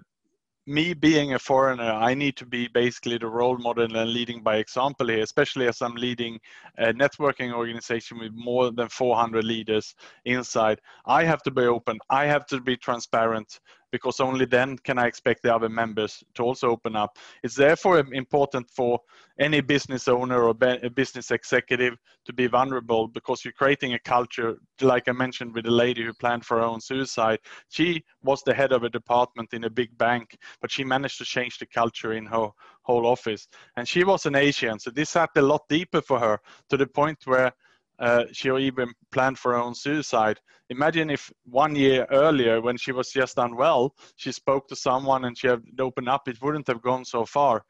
[0.66, 4.56] me being a foreigner, I need to be basically the role model and leading by
[4.56, 6.40] example here, especially as I'm leading
[6.78, 10.80] a networking organization with more than 400 leaders inside.
[11.06, 11.98] I have to be open.
[12.11, 13.61] I have to be transparent
[13.96, 17.18] because only then can I expect the other members to also open up.
[17.42, 19.00] It's therefore important for
[19.38, 21.94] any business owner or business executive
[22.26, 26.12] to be vulnerable because you're creating a culture, like I mentioned with the lady who
[26.12, 27.38] planned for her own suicide.
[27.68, 31.24] She was the head of a department in a big bank, but she managed to
[31.24, 32.48] change the culture in her
[32.82, 33.48] whole office.
[33.76, 36.38] And she was an Asian, so this sat a lot deeper for her
[36.70, 37.52] to the point where
[37.98, 40.38] uh, she even planned for her own suicide.
[40.70, 45.38] Imagine if one year earlier, when she was just unwell, she spoke to someone and
[45.38, 47.64] she had opened up, it wouldn't have gone so far.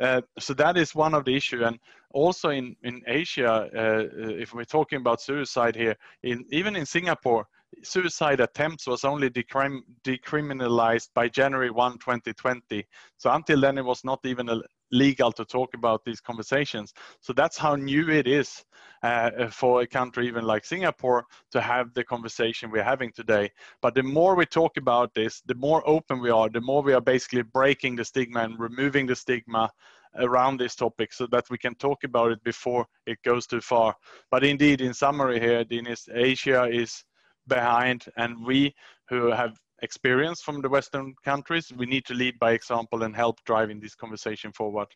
[0.00, 1.78] Uh, so that is one of the issue, and
[2.12, 4.04] also in in Asia, uh,
[4.42, 7.46] if we're talking about suicide here, in even in Singapore,
[7.82, 12.84] suicide attempts was only decrim- decriminalized by January 1, 2020.
[13.18, 16.92] So until then, it was not even a, legal to talk about these conversations.
[17.20, 18.64] So that's how new it is
[19.02, 23.50] uh, for a country even like Singapore to have the conversation we're having today.
[23.82, 26.92] But the more we talk about this, the more open we are, the more we
[26.92, 29.70] are basically breaking the stigma and removing the stigma
[30.16, 33.94] around this topic so that we can talk about it before it goes too far.
[34.30, 37.04] But indeed, in summary here, Dennis, Asia is
[37.46, 38.74] behind and we
[39.08, 41.72] who have experience from the Western countries.
[41.76, 44.88] We need to lead by example and help driving this conversation forward.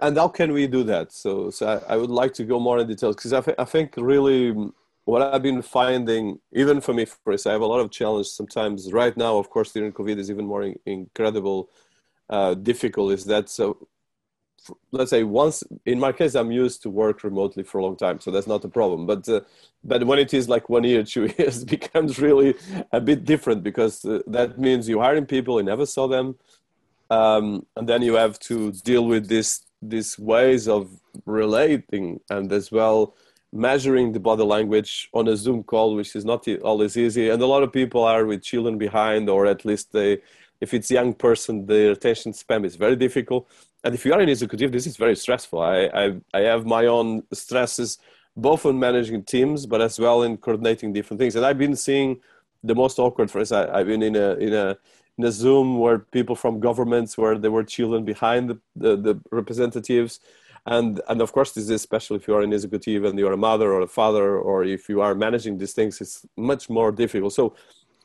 [0.00, 1.12] And how can we do that?
[1.12, 3.64] So, so I, I would like to go more in details because I, th- I
[3.64, 4.54] think really
[5.04, 8.92] what I've been finding, even for me, first, I have a lot of challenge sometimes.
[8.92, 11.68] Right now, of course, during COVID is even more in- incredible,
[12.28, 13.12] uh, difficult.
[13.12, 13.88] Is that so?
[14.92, 18.20] Let's say once in my case i'm used to work remotely for a long time
[18.20, 19.40] so that's not a problem but uh,
[19.84, 22.54] but when it is like one year two years becomes really
[22.92, 26.36] a bit different because uh, that means you're hiring people you never saw them
[27.10, 30.90] um, and then you have to deal with this these ways of
[31.24, 33.14] relating and as well
[33.52, 37.30] measuring the body language on a Zoom call, which is not always easy.
[37.30, 40.18] And a lot of people are with children behind, or at least they,
[40.60, 43.48] if it's young person, the attention span is very difficult.
[43.82, 45.60] And if you are an executive, this is very stressful.
[45.60, 47.98] I, I, I have my own stresses,
[48.36, 51.34] both on managing teams, but as well in coordinating different things.
[51.36, 52.20] And I've been seeing
[52.62, 53.52] the most awkward for us.
[53.52, 54.76] I, I've been in a, in a,
[55.16, 59.20] in a Zoom where people from governments, where there were children behind the, the, the
[59.30, 60.20] representatives,
[60.66, 63.36] and and of course this is especially if you are an executive and you're a
[63.36, 67.32] mother or a father or if you are managing these things it's much more difficult
[67.32, 67.54] so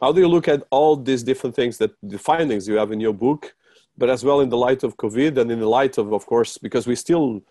[0.02, 3.00] how do you look at all these different things that the findings you have in
[3.00, 3.56] your book
[3.98, 6.58] but as well in the light of covid and in the light of of course
[6.58, 7.42] because we're still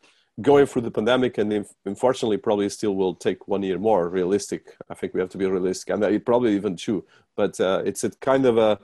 [0.43, 4.77] going through the pandemic and unfortunately probably still will take one year more realistic.
[4.91, 7.05] I think we have to be realistic and it probably even two
[7.37, 8.79] but uh, it's a kind of a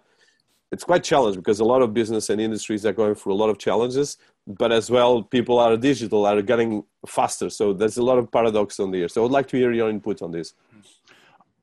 [0.72, 3.50] it's quite challenging because a lot of business and industries are going through a lot
[3.50, 8.18] of challenges but as well people are digital are getting faster so there's a lot
[8.18, 10.54] of paradox on there so i'd like to hear your input on this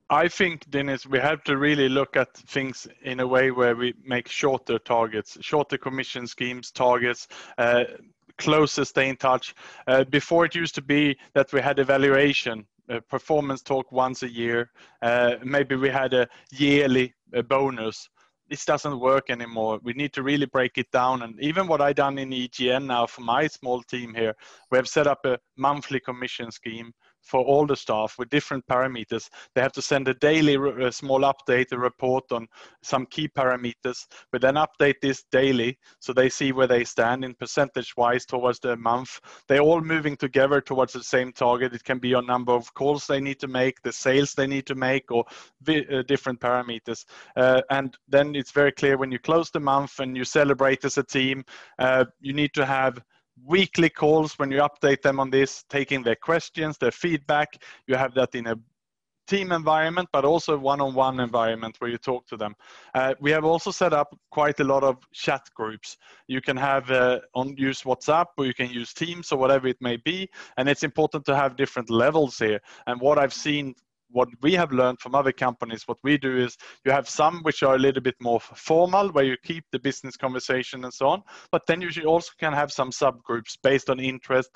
[0.10, 3.94] i think dennis we have to really look at things in a way where we
[4.04, 7.28] make shorter targets shorter commission schemes targets
[7.58, 7.84] uh,
[8.38, 9.56] closer stay in touch
[9.88, 14.30] uh, before it used to be that we had evaluation uh, performance talk once a
[14.30, 14.70] year
[15.02, 18.10] uh, maybe we had a yearly uh, bonus
[18.50, 19.80] this doesn't work anymore.
[19.84, 21.24] We need to really break it down.
[21.24, 24.34] And even what I've done in EGN now for my small team here,
[24.72, 26.94] we have set up a monthly commission scheme
[27.28, 29.30] for all the staff with different parameters.
[29.54, 32.48] They have to send a daily a small update, a report on
[32.82, 34.06] some key parameters.
[34.32, 38.60] We then update this daily so they see where they stand in percentage wise towards
[38.60, 39.20] the month.
[39.48, 41.74] They're all moving together towards the same target.
[41.74, 44.66] It can be a number of calls they need to make, the sales they need
[44.68, 45.26] to make, or
[45.68, 47.06] uh, different parameters.
[47.36, 50.98] Uh, and then it's very clear when you close the month and you celebrate as
[50.98, 51.44] a team,
[51.80, 53.02] uh, you need to have
[53.46, 57.62] weekly calls when you update them on this, taking their questions, their feedback.
[57.88, 58.56] You have that in a
[59.28, 62.56] team environment, but also one-on-one environment where you talk to them.
[62.96, 65.98] Uh, we have also set up quite a lot of chat groups.
[66.28, 69.78] You can have uh, on use WhatsApp or you can use Teams or whatever it
[69.82, 70.30] may be.
[70.58, 72.60] And it's important to have different levels here.
[72.88, 73.76] And what I've seen
[74.10, 77.64] what we have learned from other companies, what we do is you have some which
[77.64, 81.24] are a little bit more formal, where you keep the business conversation and so on.
[81.52, 84.50] But then you also can have some subgroups based on interest,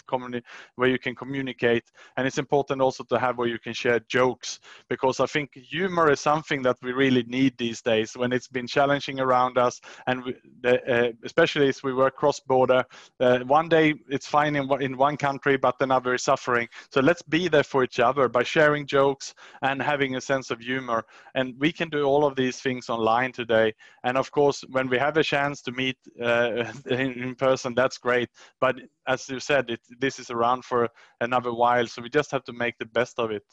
[0.75, 1.83] where you can communicate.
[2.17, 6.11] And it's important also to have where you can share jokes, because I think humor
[6.11, 10.23] is something that we really need these days when it's been challenging around us, and
[10.23, 12.83] we, the, uh, especially as we work cross-border.
[13.19, 16.67] Uh, one day it's fine in, in one country, but another is suffering.
[16.91, 20.59] So let's be there for each other by sharing jokes and having a sense of
[20.59, 21.05] humor.
[21.35, 23.73] And we can do all of these things online today.
[24.03, 27.97] And of course, when we have a chance to meet uh, in, in, person, that's
[27.97, 28.29] great.
[28.59, 28.75] But
[29.07, 30.89] as you said, it, this is around for
[31.19, 33.43] another while, so we just have to make the best of it.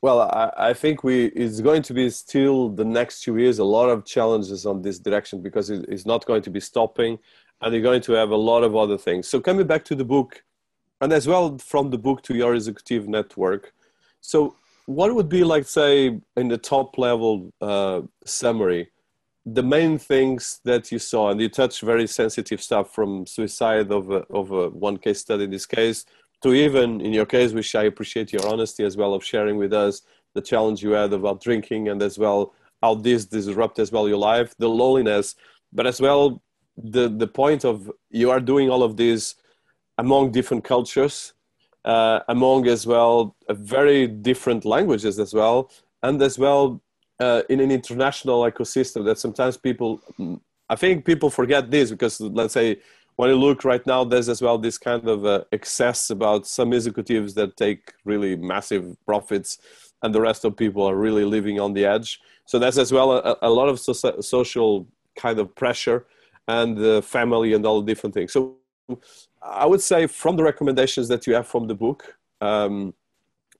[0.00, 3.64] Well, I, I, think we it's going to be still the next two years a
[3.64, 7.18] lot of challenges on this direction because it, it's not going to be stopping,
[7.60, 9.26] and you're going to have a lot of other things.
[9.26, 10.44] So coming back to the book,
[11.00, 13.72] and as well from the book to your executive network.
[14.20, 14.56] So
[14.88, 18.90] what would be like say in the top level uh, summary
[19.44, 24.10] the main things that you saw and you touched very sensitive stuff from suicide of,
[24.10, 26.06] a, of a one case study in this case
[26.42, 29.74] to even in your case which i appreciate your honesty as well of sharing with
[29.74, 30.00] us
[30.34, 34.16] the challenge you had about drinking and as well how this disrupt as well your
[34.16, 35.34] life the loneliness
[35.70, 36.42] but as well
[36.78, 39.34] the the point of you are doing all of this
[39.98, 41.34] among different cultures
[41.88, 45.70] uh, among as well uh, very different languages as well,
[46.02, 46.80] and as well
[47.18, 50.00] uh, in an international ecosystem that sometimes people,
[50.68, 52.80] I think people forget this because let's say
[53.16, 56.72] when you look right now, there's as well this kind of uh, excess about some
[56.72, 59.58] executives that take really massive profits,
[60.02, 62.20] and the rest of people are really living on the edge.
[62.44, 64.86] So there's as well a, a lot of so- social
[65.16, 66.06] kind of pressure
[66.46, 68.32] and the family and all the different things.
[68.32, 68.58] So
[69.42, 72.94] I would say from the recommendations that you have from the book, um,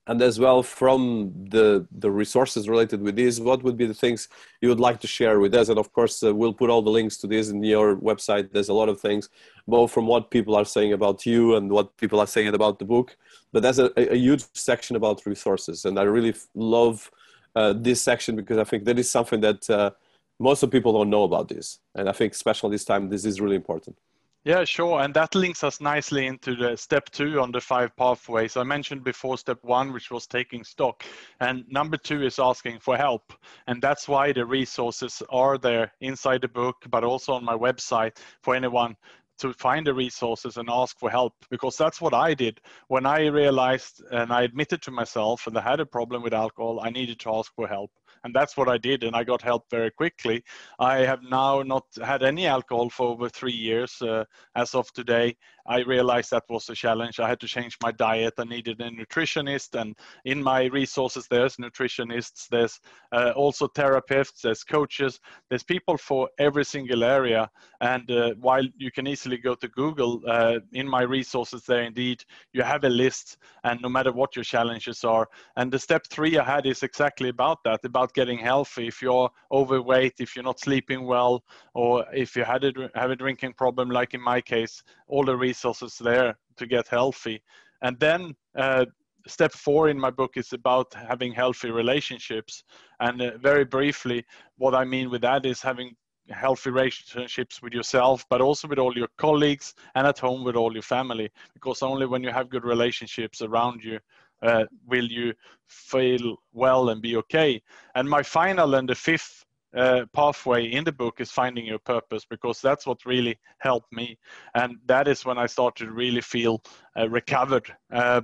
[0.09, 4.29] and as well from the the resources related with this, what would be the things
[4.63, 5.69] you would like to share with us?
[5.69, 8.51] And of course, uh, we'll put all the links to this in your website.
[8.51, 9.29] There's a lot of things,
[9.67, 12.87] both from what people are saying about you and what people are saying about the
[12.87, 13.17] book.
[13.53, 17.11] But there's a, a huge section about resources, and I really love
[17.55, 19.91] uh, this section because I think that is something that uh,
[20.39, 23.43] most of people don't know about this, and I think especially this time, this is
[23.43, 23.97] really important.
[24.45, 25.01] Yeah, sure.
[25.01, 28.57] And that links us nicely into the step two on the five pathways.
[28.57, 31.05] I mentioned before step one, which was taking stock.
[31.41, 33.33] And number two is asking for help.
[33.67, 38.17] And that's why the resources are there inside the book, but also on my website
[38.43, 38.97] for anyone
[39.39, 43.27] to find the resources and ask for help because that's what I did when I
[43.27, 46.81] realized and I admitted to myself that I had a problem with alcohol.
[46.83, 47.93] I needed to ask for help
[48.25, 50.43] and that's what I did, and I got help very quickly.
[50.79, 55.37] I have now not had any alcohol for over three years uh, as of today.
[55.69, 57.21] I realized that was a challenge.
[57.21, 58.35] I had to change my diet.
[58.39, 59.95] I needed a nutritionist, and
[60.25, 62.81] in my resources, there's nutritionists, there's
[63.13, 67.51] uh, also therapists, there's coaches, there's people for every single area.
[67.83, 72.25] And uh, while you can easily go to Google, uh, in my resources there, indeed,
[72.55, 75.29] you have a list, and no matter what your challenges are.
[75.57, 78.89] And the step three I had is exactly about that, about getting healthy.
[78.89, 81.45] If you're overweight, if you're not sleeping well,
[81.75, 85.37] or if you had a, have a drinking problem, like in my case, all the
[85.59, 87.43] resources there to get healthy.
[87.83, 88.87] And then uh,
[89.27, 92.65] step four in my book is about having healthy relationships.
[93.01, 94.25] And uh, very briefly,
[94.57, 95.95] what I mean with that is having
[96.31, 100.73] healthy relationships with yourself, but also with all your colleagues and at home with all
[100.73, 101.31] your family.
[101.55, 103.99] Because only when you have good relationships around you
[104.43, 105.33] uh, will you
[105.67, 107.61] feel well and be okay.
[107.95, 109.45] And my final and the fifth
[109.77, 114.19] uh, pathway in the book is finding your purpose because that's what really helped me.
[114.55, 116.63] And that is when i started to really feel
[116.99, 117.75] uh, recovered.
[117.93, 118.23] Uh,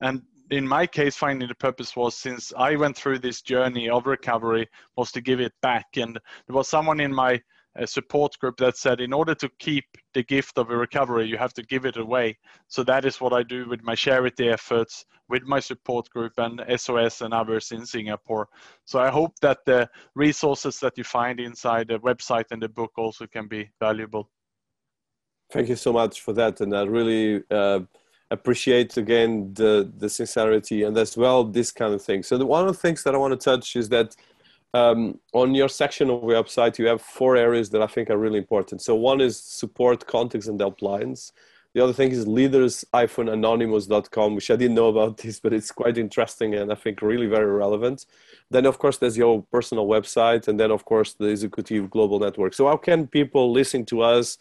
[0.00, 4.06] and in my case finding the purpose was since i went through this journey of
[4.06, 5.86] recovery was to give it back.
[5.96, 6.14] And
[6.46, 7.40] there was someone in my
[7.76, 11.38] a support group that said in order to keep the gift of a recovery you
[11.38, 12.36] have to give it away.
[12.68, 16.62] So that is what i do with my charity efforts with my support group and
[16.78, 18.48] sos and others in singapore.
[18.84, 22.92] So i hope that the resources that you find inside the website and the book
[22.96, 24.30] also can be valuable.
[25.50, 27.80] Thank you so much for that and i really uh,
[28.30, 32.22] appreciate again the the sincerity and as well this kind of thing.
[32.22, 34.16] So the, one of the things that i want to touch is that
[34.74, 38.16] um, on your section of your website, you have four areas that I think are
[38.16, 38.80] really important.
[38.82, 41.32] So one is support context and helplines.
[41.74, 46.54] The other thing is leaders-anonymous.com, which I didn't know about this, but it's quite interesting
[46.54, 48.06] and I think really very relevant.
[48.50, 52.52] Then, of course, there's your personal website, and then, of course, the Executive Global Network.
[52.54, 54.36] So, how can people listen to us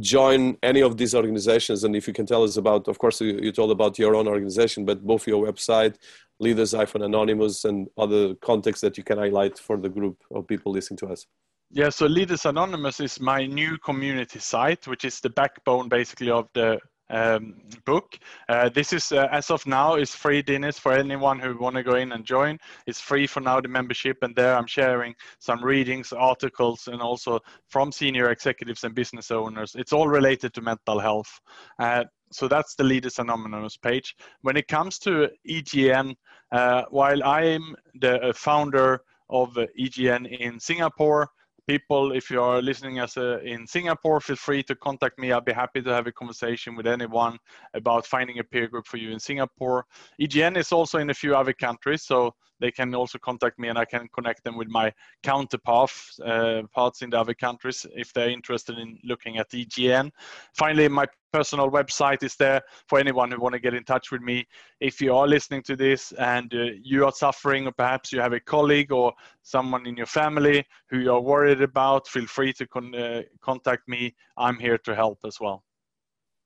[0.00, 1.84] join any of these organizations?
[1.84, 4.26] And if you can tell us about, of course, you, you told about your own
[4.26, 5.94] organization, but both your website
[6.38, 11.06] leaders-anonymous and other contexts that you can highlight for the group of people listening to
[11.06, 11.26] us
[11.70, 16.48] yeah so leaders anonymous is my new community site which is the backbone basically of
[16.54, 16.78] the
[17.10, 18.18] um, book.
[18.48, 21.82] Uh, this is, uh, as of now, is free dinners for anyone who want to
[21.82, 22.58] go in and join.
[22.86, 27.40] It's free for now, the membership, and there I'm sharing some readings, articles, and also
[27.68, 29.74] from senior executives and business owners.
[29.76, 31.40] It's all related to mental health.
[31.78, 34.16] Uh, so that's the Leaders Anonymous page.
[34.42, 36.14] When it comes to EGN,
[36.52, 39.00] uh, while I'm the uh, founder
[39.30, 41.28] of EGN in Singapore,
[41.66, 45.32] people, if you are listening as a, in Singapore, feel free to contact me.
[45.32, 47.38] I'll be happy to have a conversation with anyone
[47.74, 49.84] about finding a peer group for you in Singapore.
[50.20, 53.78] EGN is also in a few other countries, so they can also contact me and
[53.78, 54.92] I can connect them with my
[55.22, 60.10] counterparts uh, parts in the other countries if they're interested in looking at EGN.
[60.54, 64.22] Finally, my personal website is there for anyone who want to get in touch with
[64.22, 64.46] me.
[64.80, 68.32] If you are listening to this and uh, you are suffering, or perhaps you have
[68.32, 72.66] a colleague or someone in your family who you are worried about, feel free to
[72.66, 74.14] con- uh, contact me.
[74.36, 75.62] I'm here to help as well.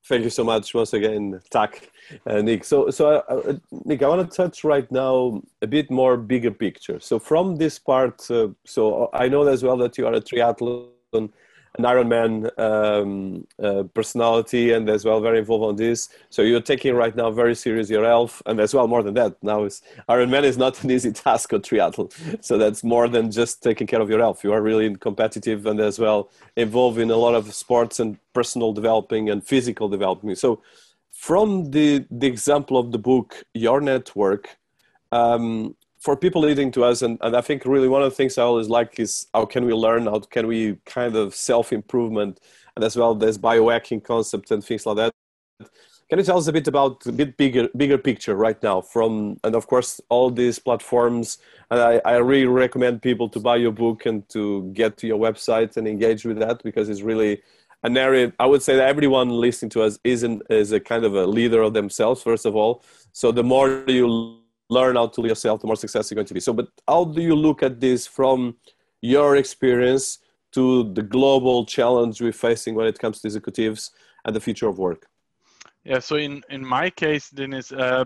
[0.06, 1.88] Thank you so much once again, Tak,
[2.26, 2.64] uh, Nick.
[2.64, 3.52] So, so uh, uh,
[3.84, 6.98] Nick, I want to touch right now a bit more bigger picture.
[7.00, 11.30] So, from this part, uh, so I know as well that you are a triathlon
[11.78, 16.08] an Ironman um, uh, personality and as well very involved on this.
[16.28, 19.36] So you're taking right now very serious your health and as well more than that.
[19.42, 22.12] Now is Ironman is not an easy task or triathlon.
[22.44, 24.42] So that's more than just taking care of your health.
[24.42, 28.72] You are really competitive and as well involved in a lot of sports and personal
[28.72, 30.38] developing and physical development.
[30.38, 30.62] So
[31.12, 34.56] from the the example of the book, your network.
[35.12, 38.38] Um, for people leading to us, and, and I think really one of the things
[38.38, 42.40] I always like is how can we learn, how can we kind of self improvement,
[42.74, 45.12] and as well there's biohacking concept and things like that.
[46.08, 49.38] Can you tell us a bit about a bit bigger bigger picture right now from
[49.44, 51.38] and of course all these platforms
[51.70, 55.20] and I, I really recommend people to buy your book and to get to your
[55.20, 57.42] website and engage with that because it's really
[57.84, 61.14] an area I would say that everyone listening to us isn't is a kind of
[61.14, 62.82] a leader of themselves first of all.
[63.12, 64.39] So the more you
[64.70, 66.40] learn how to yourself, the more success you're going to be.
[66.40, 68.56] So, but how do you look at this from
[69.02, 70.18] your experience
[70.52, 73.90] to the global challenge we're facing when it comes to executives
[74.24, 75.06] and the future of work?
[75.84, 78.04] Yeah, so in, in my case, Dennis, uh,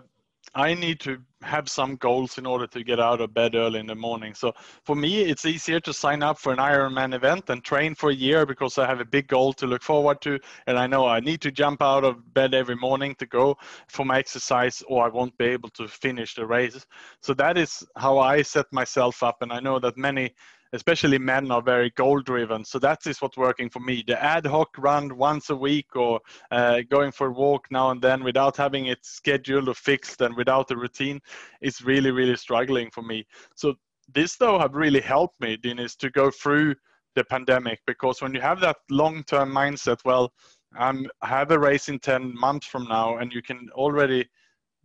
[0.55, 3.87] I need to have some goals in order to get out of bed early in
[3.87, 4.35] the morning.
[4.35, 4.53] So
[4.85, 8.15] for me, it's easier to sign up for an Ironman event and train for a
[8.15, 10.39] year because I have a big goal to look forward to.
[10.67, 13.57] And I know I need to jump out of bed every morning to go
[13.89, 16.87] for my exercise or I won't be able to finish the race.
[17.21, 19.43] So that is how I set myself up.
[19.43, 20.35] And I know that many
[20.75, 22.65] especially men are very goal driven.
[22.65, 24.03] So that is what's working for me.
[24.07, 26.21] The ad hoc run once a week or
[26.51, 30.37] uh, going for a walk now and then without having it scheduled or fixed and
[30.37, 31.21] without a routine
[31.61, 33.25] is really, really struggling for me.
[33.55, 33.75] So
[34.13, 36.75] this though have really helped me, Dennis, to go through
[37.15, 40.33] the pandemic because when you have that long term mindset, well,
[40.77, 44.29] I'm, I have a race in 10 months from now and you can already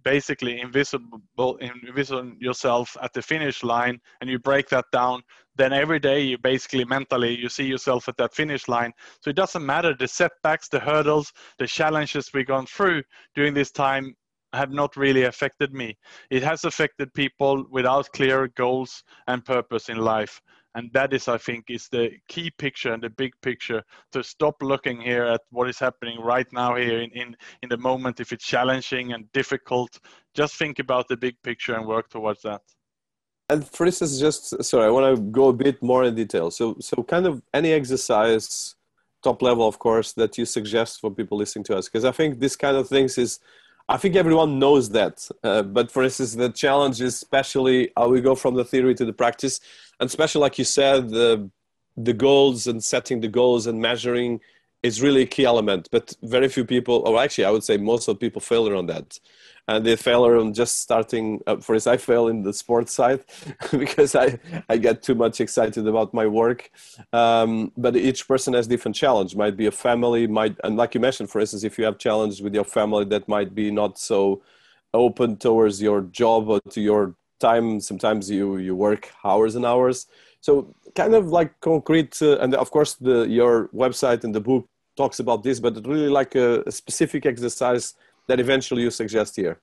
[0.03, 5.21] basically invisible invisible yourself at the finish line and you break that down
[5.55, 8.93] then every day you basically mentally you see yourself at that finish line.
[9.21, 13.03] So it doesn't matter the setbacks the hurdles the challenges we've gone through
[13.35, 14.15] during this time
[14.53, 15.97] have not really affected me.
[16.31, 20.41] It has affected people without clear goals and purpose in life
[20.79, 23.81] and that is i think is the key picture and the big picture
[24.13, 27.77] to stop looking here at what is happening right now here in, in in the
[27.77, 29.91] moment if it's challenging and difficult.
[30.33, 32.61] Just think about the big picture and work towards that.
[33.49, 36.47] And for instance just sorry i want to go a bit more in detail.
[36.51, 38.75] So so kind of any exercise
[39.21, 42.39] top level of course that you suggest for people listening to us because i think
[42.39, 43.31] this kind of things is
[43.89, 45.27] I think everyone knows that.
[45.43, 49.03] Uh, but for instance, the challenge is especially how we go from the theory to
[49.03, 49.59] the practice,
[49.99, 51.49] and especially like you said, the
[51.97, 54.39] the goals and setting the goals and measuring
[54.83, 55.89] is really a key element.
[55.91, 59.19] But very few people, or actually, I would say most of people fail on that
[59.69, 63.21] and they fail on just starting uh, for instance i fail in the sports side
[63.83, 64.27] because i
[64.67, 66.71] i get too much excited about my work.
[67.13, 69.35] Um, but each person has different challenge.
[69.35, 72.41] Might be a family might and like you mentioned for instance if you have challenges
[72.41, 74.41] with your family that might be not so
[74.93, 80.07] open towards your job or to your time sometimes you you work hours and hours.
[80.41, 80.51] So
[80.95, 84.67] kind of like concrete uh, and of course the your website and the book
[84.97, 87.93] talks about this but really like a, a specific exercise
[88.29, 89.59] that eventually you suggest here?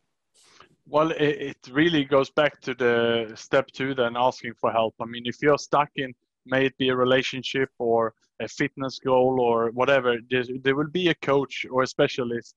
[0.88, 4.94] Well, it, it really goes back to the step two, then asking for help.
[5.00, 6.12] I mean, if you're stuck in,
[6.44, 11.08] may it be a relationship or a fitness goal or whatever, there, there will be
[11.08, 12.54] a coach or a specialist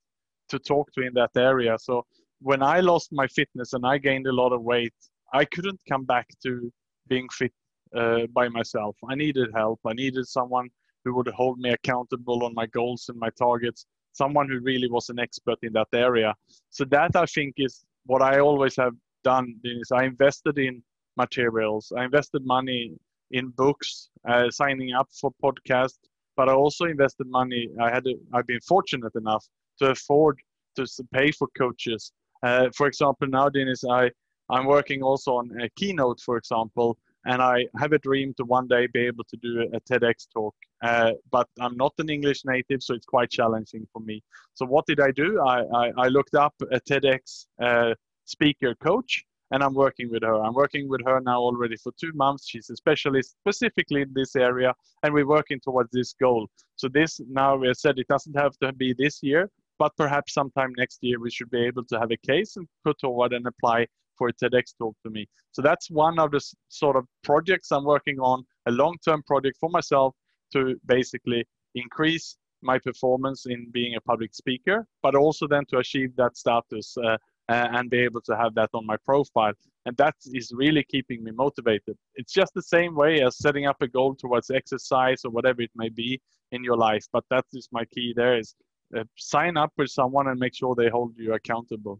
[0.49, 1.77] to talk to in that area.
[1.79, 2.05] So
[2.41, 4.93] when I lost my fitness and I gained a lot of weight,
[5.33, 6.71] I couldn't come back to
[7.07, 7.53] being fit
[7.95, 8.95] uh, by myself.
[9.09, 9.79] I needed help.
[9.85, 10.69] I needed someone
[11.03, 15.09] who would hold me accountable on my goals and my targets someone who really was
[15.09, 16.33] an expert in that area.
[16.69, 18.93] So that I think is what I always have
[19.23, 20.81] done is I invested in
[21.17, 21.91] materials.
[21.95, 22.93] I invested money
[23.31, 25.99] in books, uh, signing up for podcasts,
[26.35, 27.69] but I also invested money.
[27.79, 29.45] I had, I've been fortunate enough
[29.79, 30.39] to afford
[30.75, 32.11] to pay for coaches.
[32.43, 34.09] Uh, for example, now Dennis, I,
[34.49, 38.67] I'm working also on a keynote, for example, and I have a dream to one
[38.67, 40.55] day be able to do a, TEDx talk.
[40.81, 44.23] Uh, but I'm not an English native, so it's quite challenging for me.
[44.53, 45.41] So what did I do?
[45.41, 47.93] I, I, I looked up a TEDx uh,
[48.25, 50.35] speaker coach, and I'm working with her.
[50.35, 52.47] I'm working with her now already for two months.
[52.47, 56.47] She's a specialist specifically in this area, and we're working towards this goal.
[56.75, 60.73] So this now we said it doesn't have to be this year, but perhaps sometime
[60.77, 63.87] next year we should be able to have a case and put forward and apply
[64.19, 65.25] for a TEDx talk to me.
[65.51, 69.69] So that's one of the sort of projects I'm working on, a long-term project for
[69.69, 70.13] myself
[70.53, 71.43] to basically
[71.73, 76.95] increase my performance in being a public speaker, but also then to achieve that status
[76.97, 77.17] uh,
[77.47, 79.53] and be able to have that on my profile.
[79.85, 81.97] And that is really keeping me motivated.
[82.15, 85.71] It's just the same way as setting up a goal towards exercise or whatever it
[85.75, 87.05] may be in your life.
[87.11, 88.55] But that is my key there is
[88.97, 91.99] uh, sign up with someone and make sure they hold you accountable.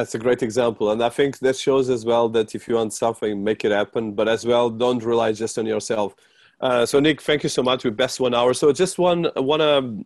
[0.00, 0.92] That's a great example.
[0.92, 4.14] And I think that shows as well that if you want something, make it happen.
[4.14, 6.14] But as well, don't rely just on yourself.
[6.58, 7.84] Uh, so, Nick, thank you so much.
[7.84, 8.54] We best one hour.
[8.54, 10.02] So, just one, want to,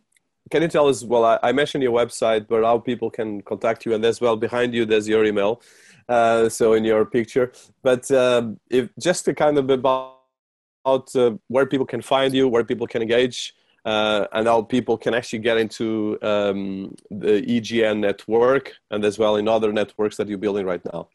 [0.50, 3.86] can you tell us, well, I, I, mentioned your website, but how people can contact
[3.86, 3.94] you.
[3.94, 5.62] And as well, behind you, there's your email.
[6.08, 7.52] Uh, so, in your picture.
[7.84, 12.64] But um, if just to kind of about uh, where people can find you, where
[12.64, 13.54] people can engage
[13.84, 19.36] uh, and how people can actually get into um, the EGN network and as well
[19.36, 21.08] in other networks that you're building right now?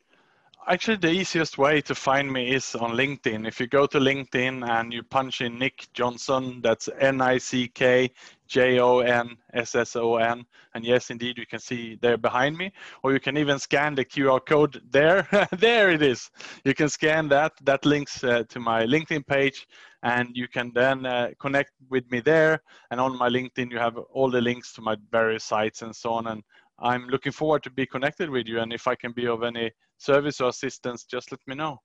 [0.67, 3.47] Actually, the easiest way to find me is on LinkedIn.
[3.47, 7.67] If you go to LinkedIn and you punch in Nick Jonsson, that's N I C
[7.69, 8.11] K
[8.49, 10.43] J O N S S O N.
[10.73, 12.71] And yes, indeed, you can see there behind me,
[13.03, 15.27] or you can even scan the QR code there.
[15.57, 16.29] there it is.
[16.65, 17.53] You can scan that.
[17.61, 19.67] That links uh, to my LinkedIn page,
[20.03, 22.61] and you can then uh, connect with me there.
[22.89, 26.13] And on my LinkedIn, you have all the links to my various sites and so
[26.13, 26.27] on.
[26.27, 26.43] And
[26.79, 28.59] I'm looking forward to be connected with you.
[28.59, 31.79] And if I can be of any service or assistance, just let me know.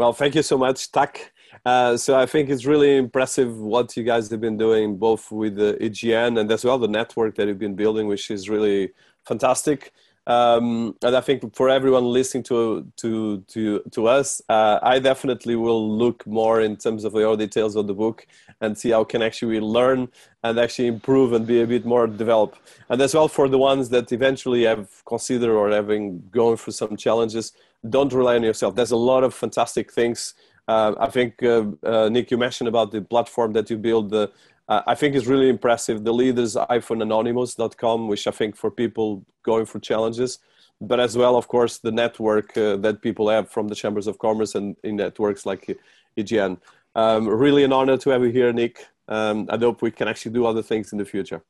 [0.00, 1.30] Well, thank you so much, Tak.
[1.66, 5.56] Uh, so I think it's really impressive what you guys have been doing, both with
[5.56, 8.92] the EGN and as well the network that you've been building, which is really
[9.26, 9.92] fantastic.
[10.26, 15.56] Um, and I think for everyone listening to to to to us, uh, I definitely
[15.56, 18.26] will look more in terms of the details of the book
[18.62, 20.08] and see how can actually learn
[20.44, 22.58] and actually improve and be a bit more developed.
[22.88, 26.96] And as well for the ones that eventually have considered or having gone through some
[26.96, 27.52] challenges,
[27.88, 28.74] don't rely on yourself.
[28.74, 30.34] There's a lot of fantastic things.
[30.68, 34.10] Uh, I think uh, uh Nick, you mentioned about the platform that you build.
[34.10, 34.30] The
[34.68, 36.04] uh, I think is really impressive.
[36.04, 40.38] The leaders-anonymous.com, which I think for people going for challenges,
[40.80, 44.54] but as well, of course, the network that people have from the chambers of commerce
[44.54, 45.76] and in networks like
[46.16, 46.58] EGN.
[46.94, 48.86] Um, really an honor to have you here, Nick.
[49.08, 51.42] Um, I hope we can actually do other things in the future.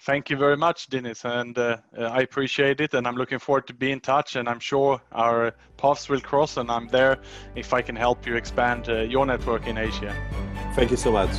[0.00, 2.94] Thank you very much, Dennis, and uh, I appreciate it.
[2.94, 4.36] And I'm looking forward to be in touch.
[4.36, 6.58] And I'm sure our paths will cross.
[6.58, 7.18] And I'm there
[7.54, 10.14] if I can help you expand uh, your network in Asia.
[10.74, 11.30] Thank you so much.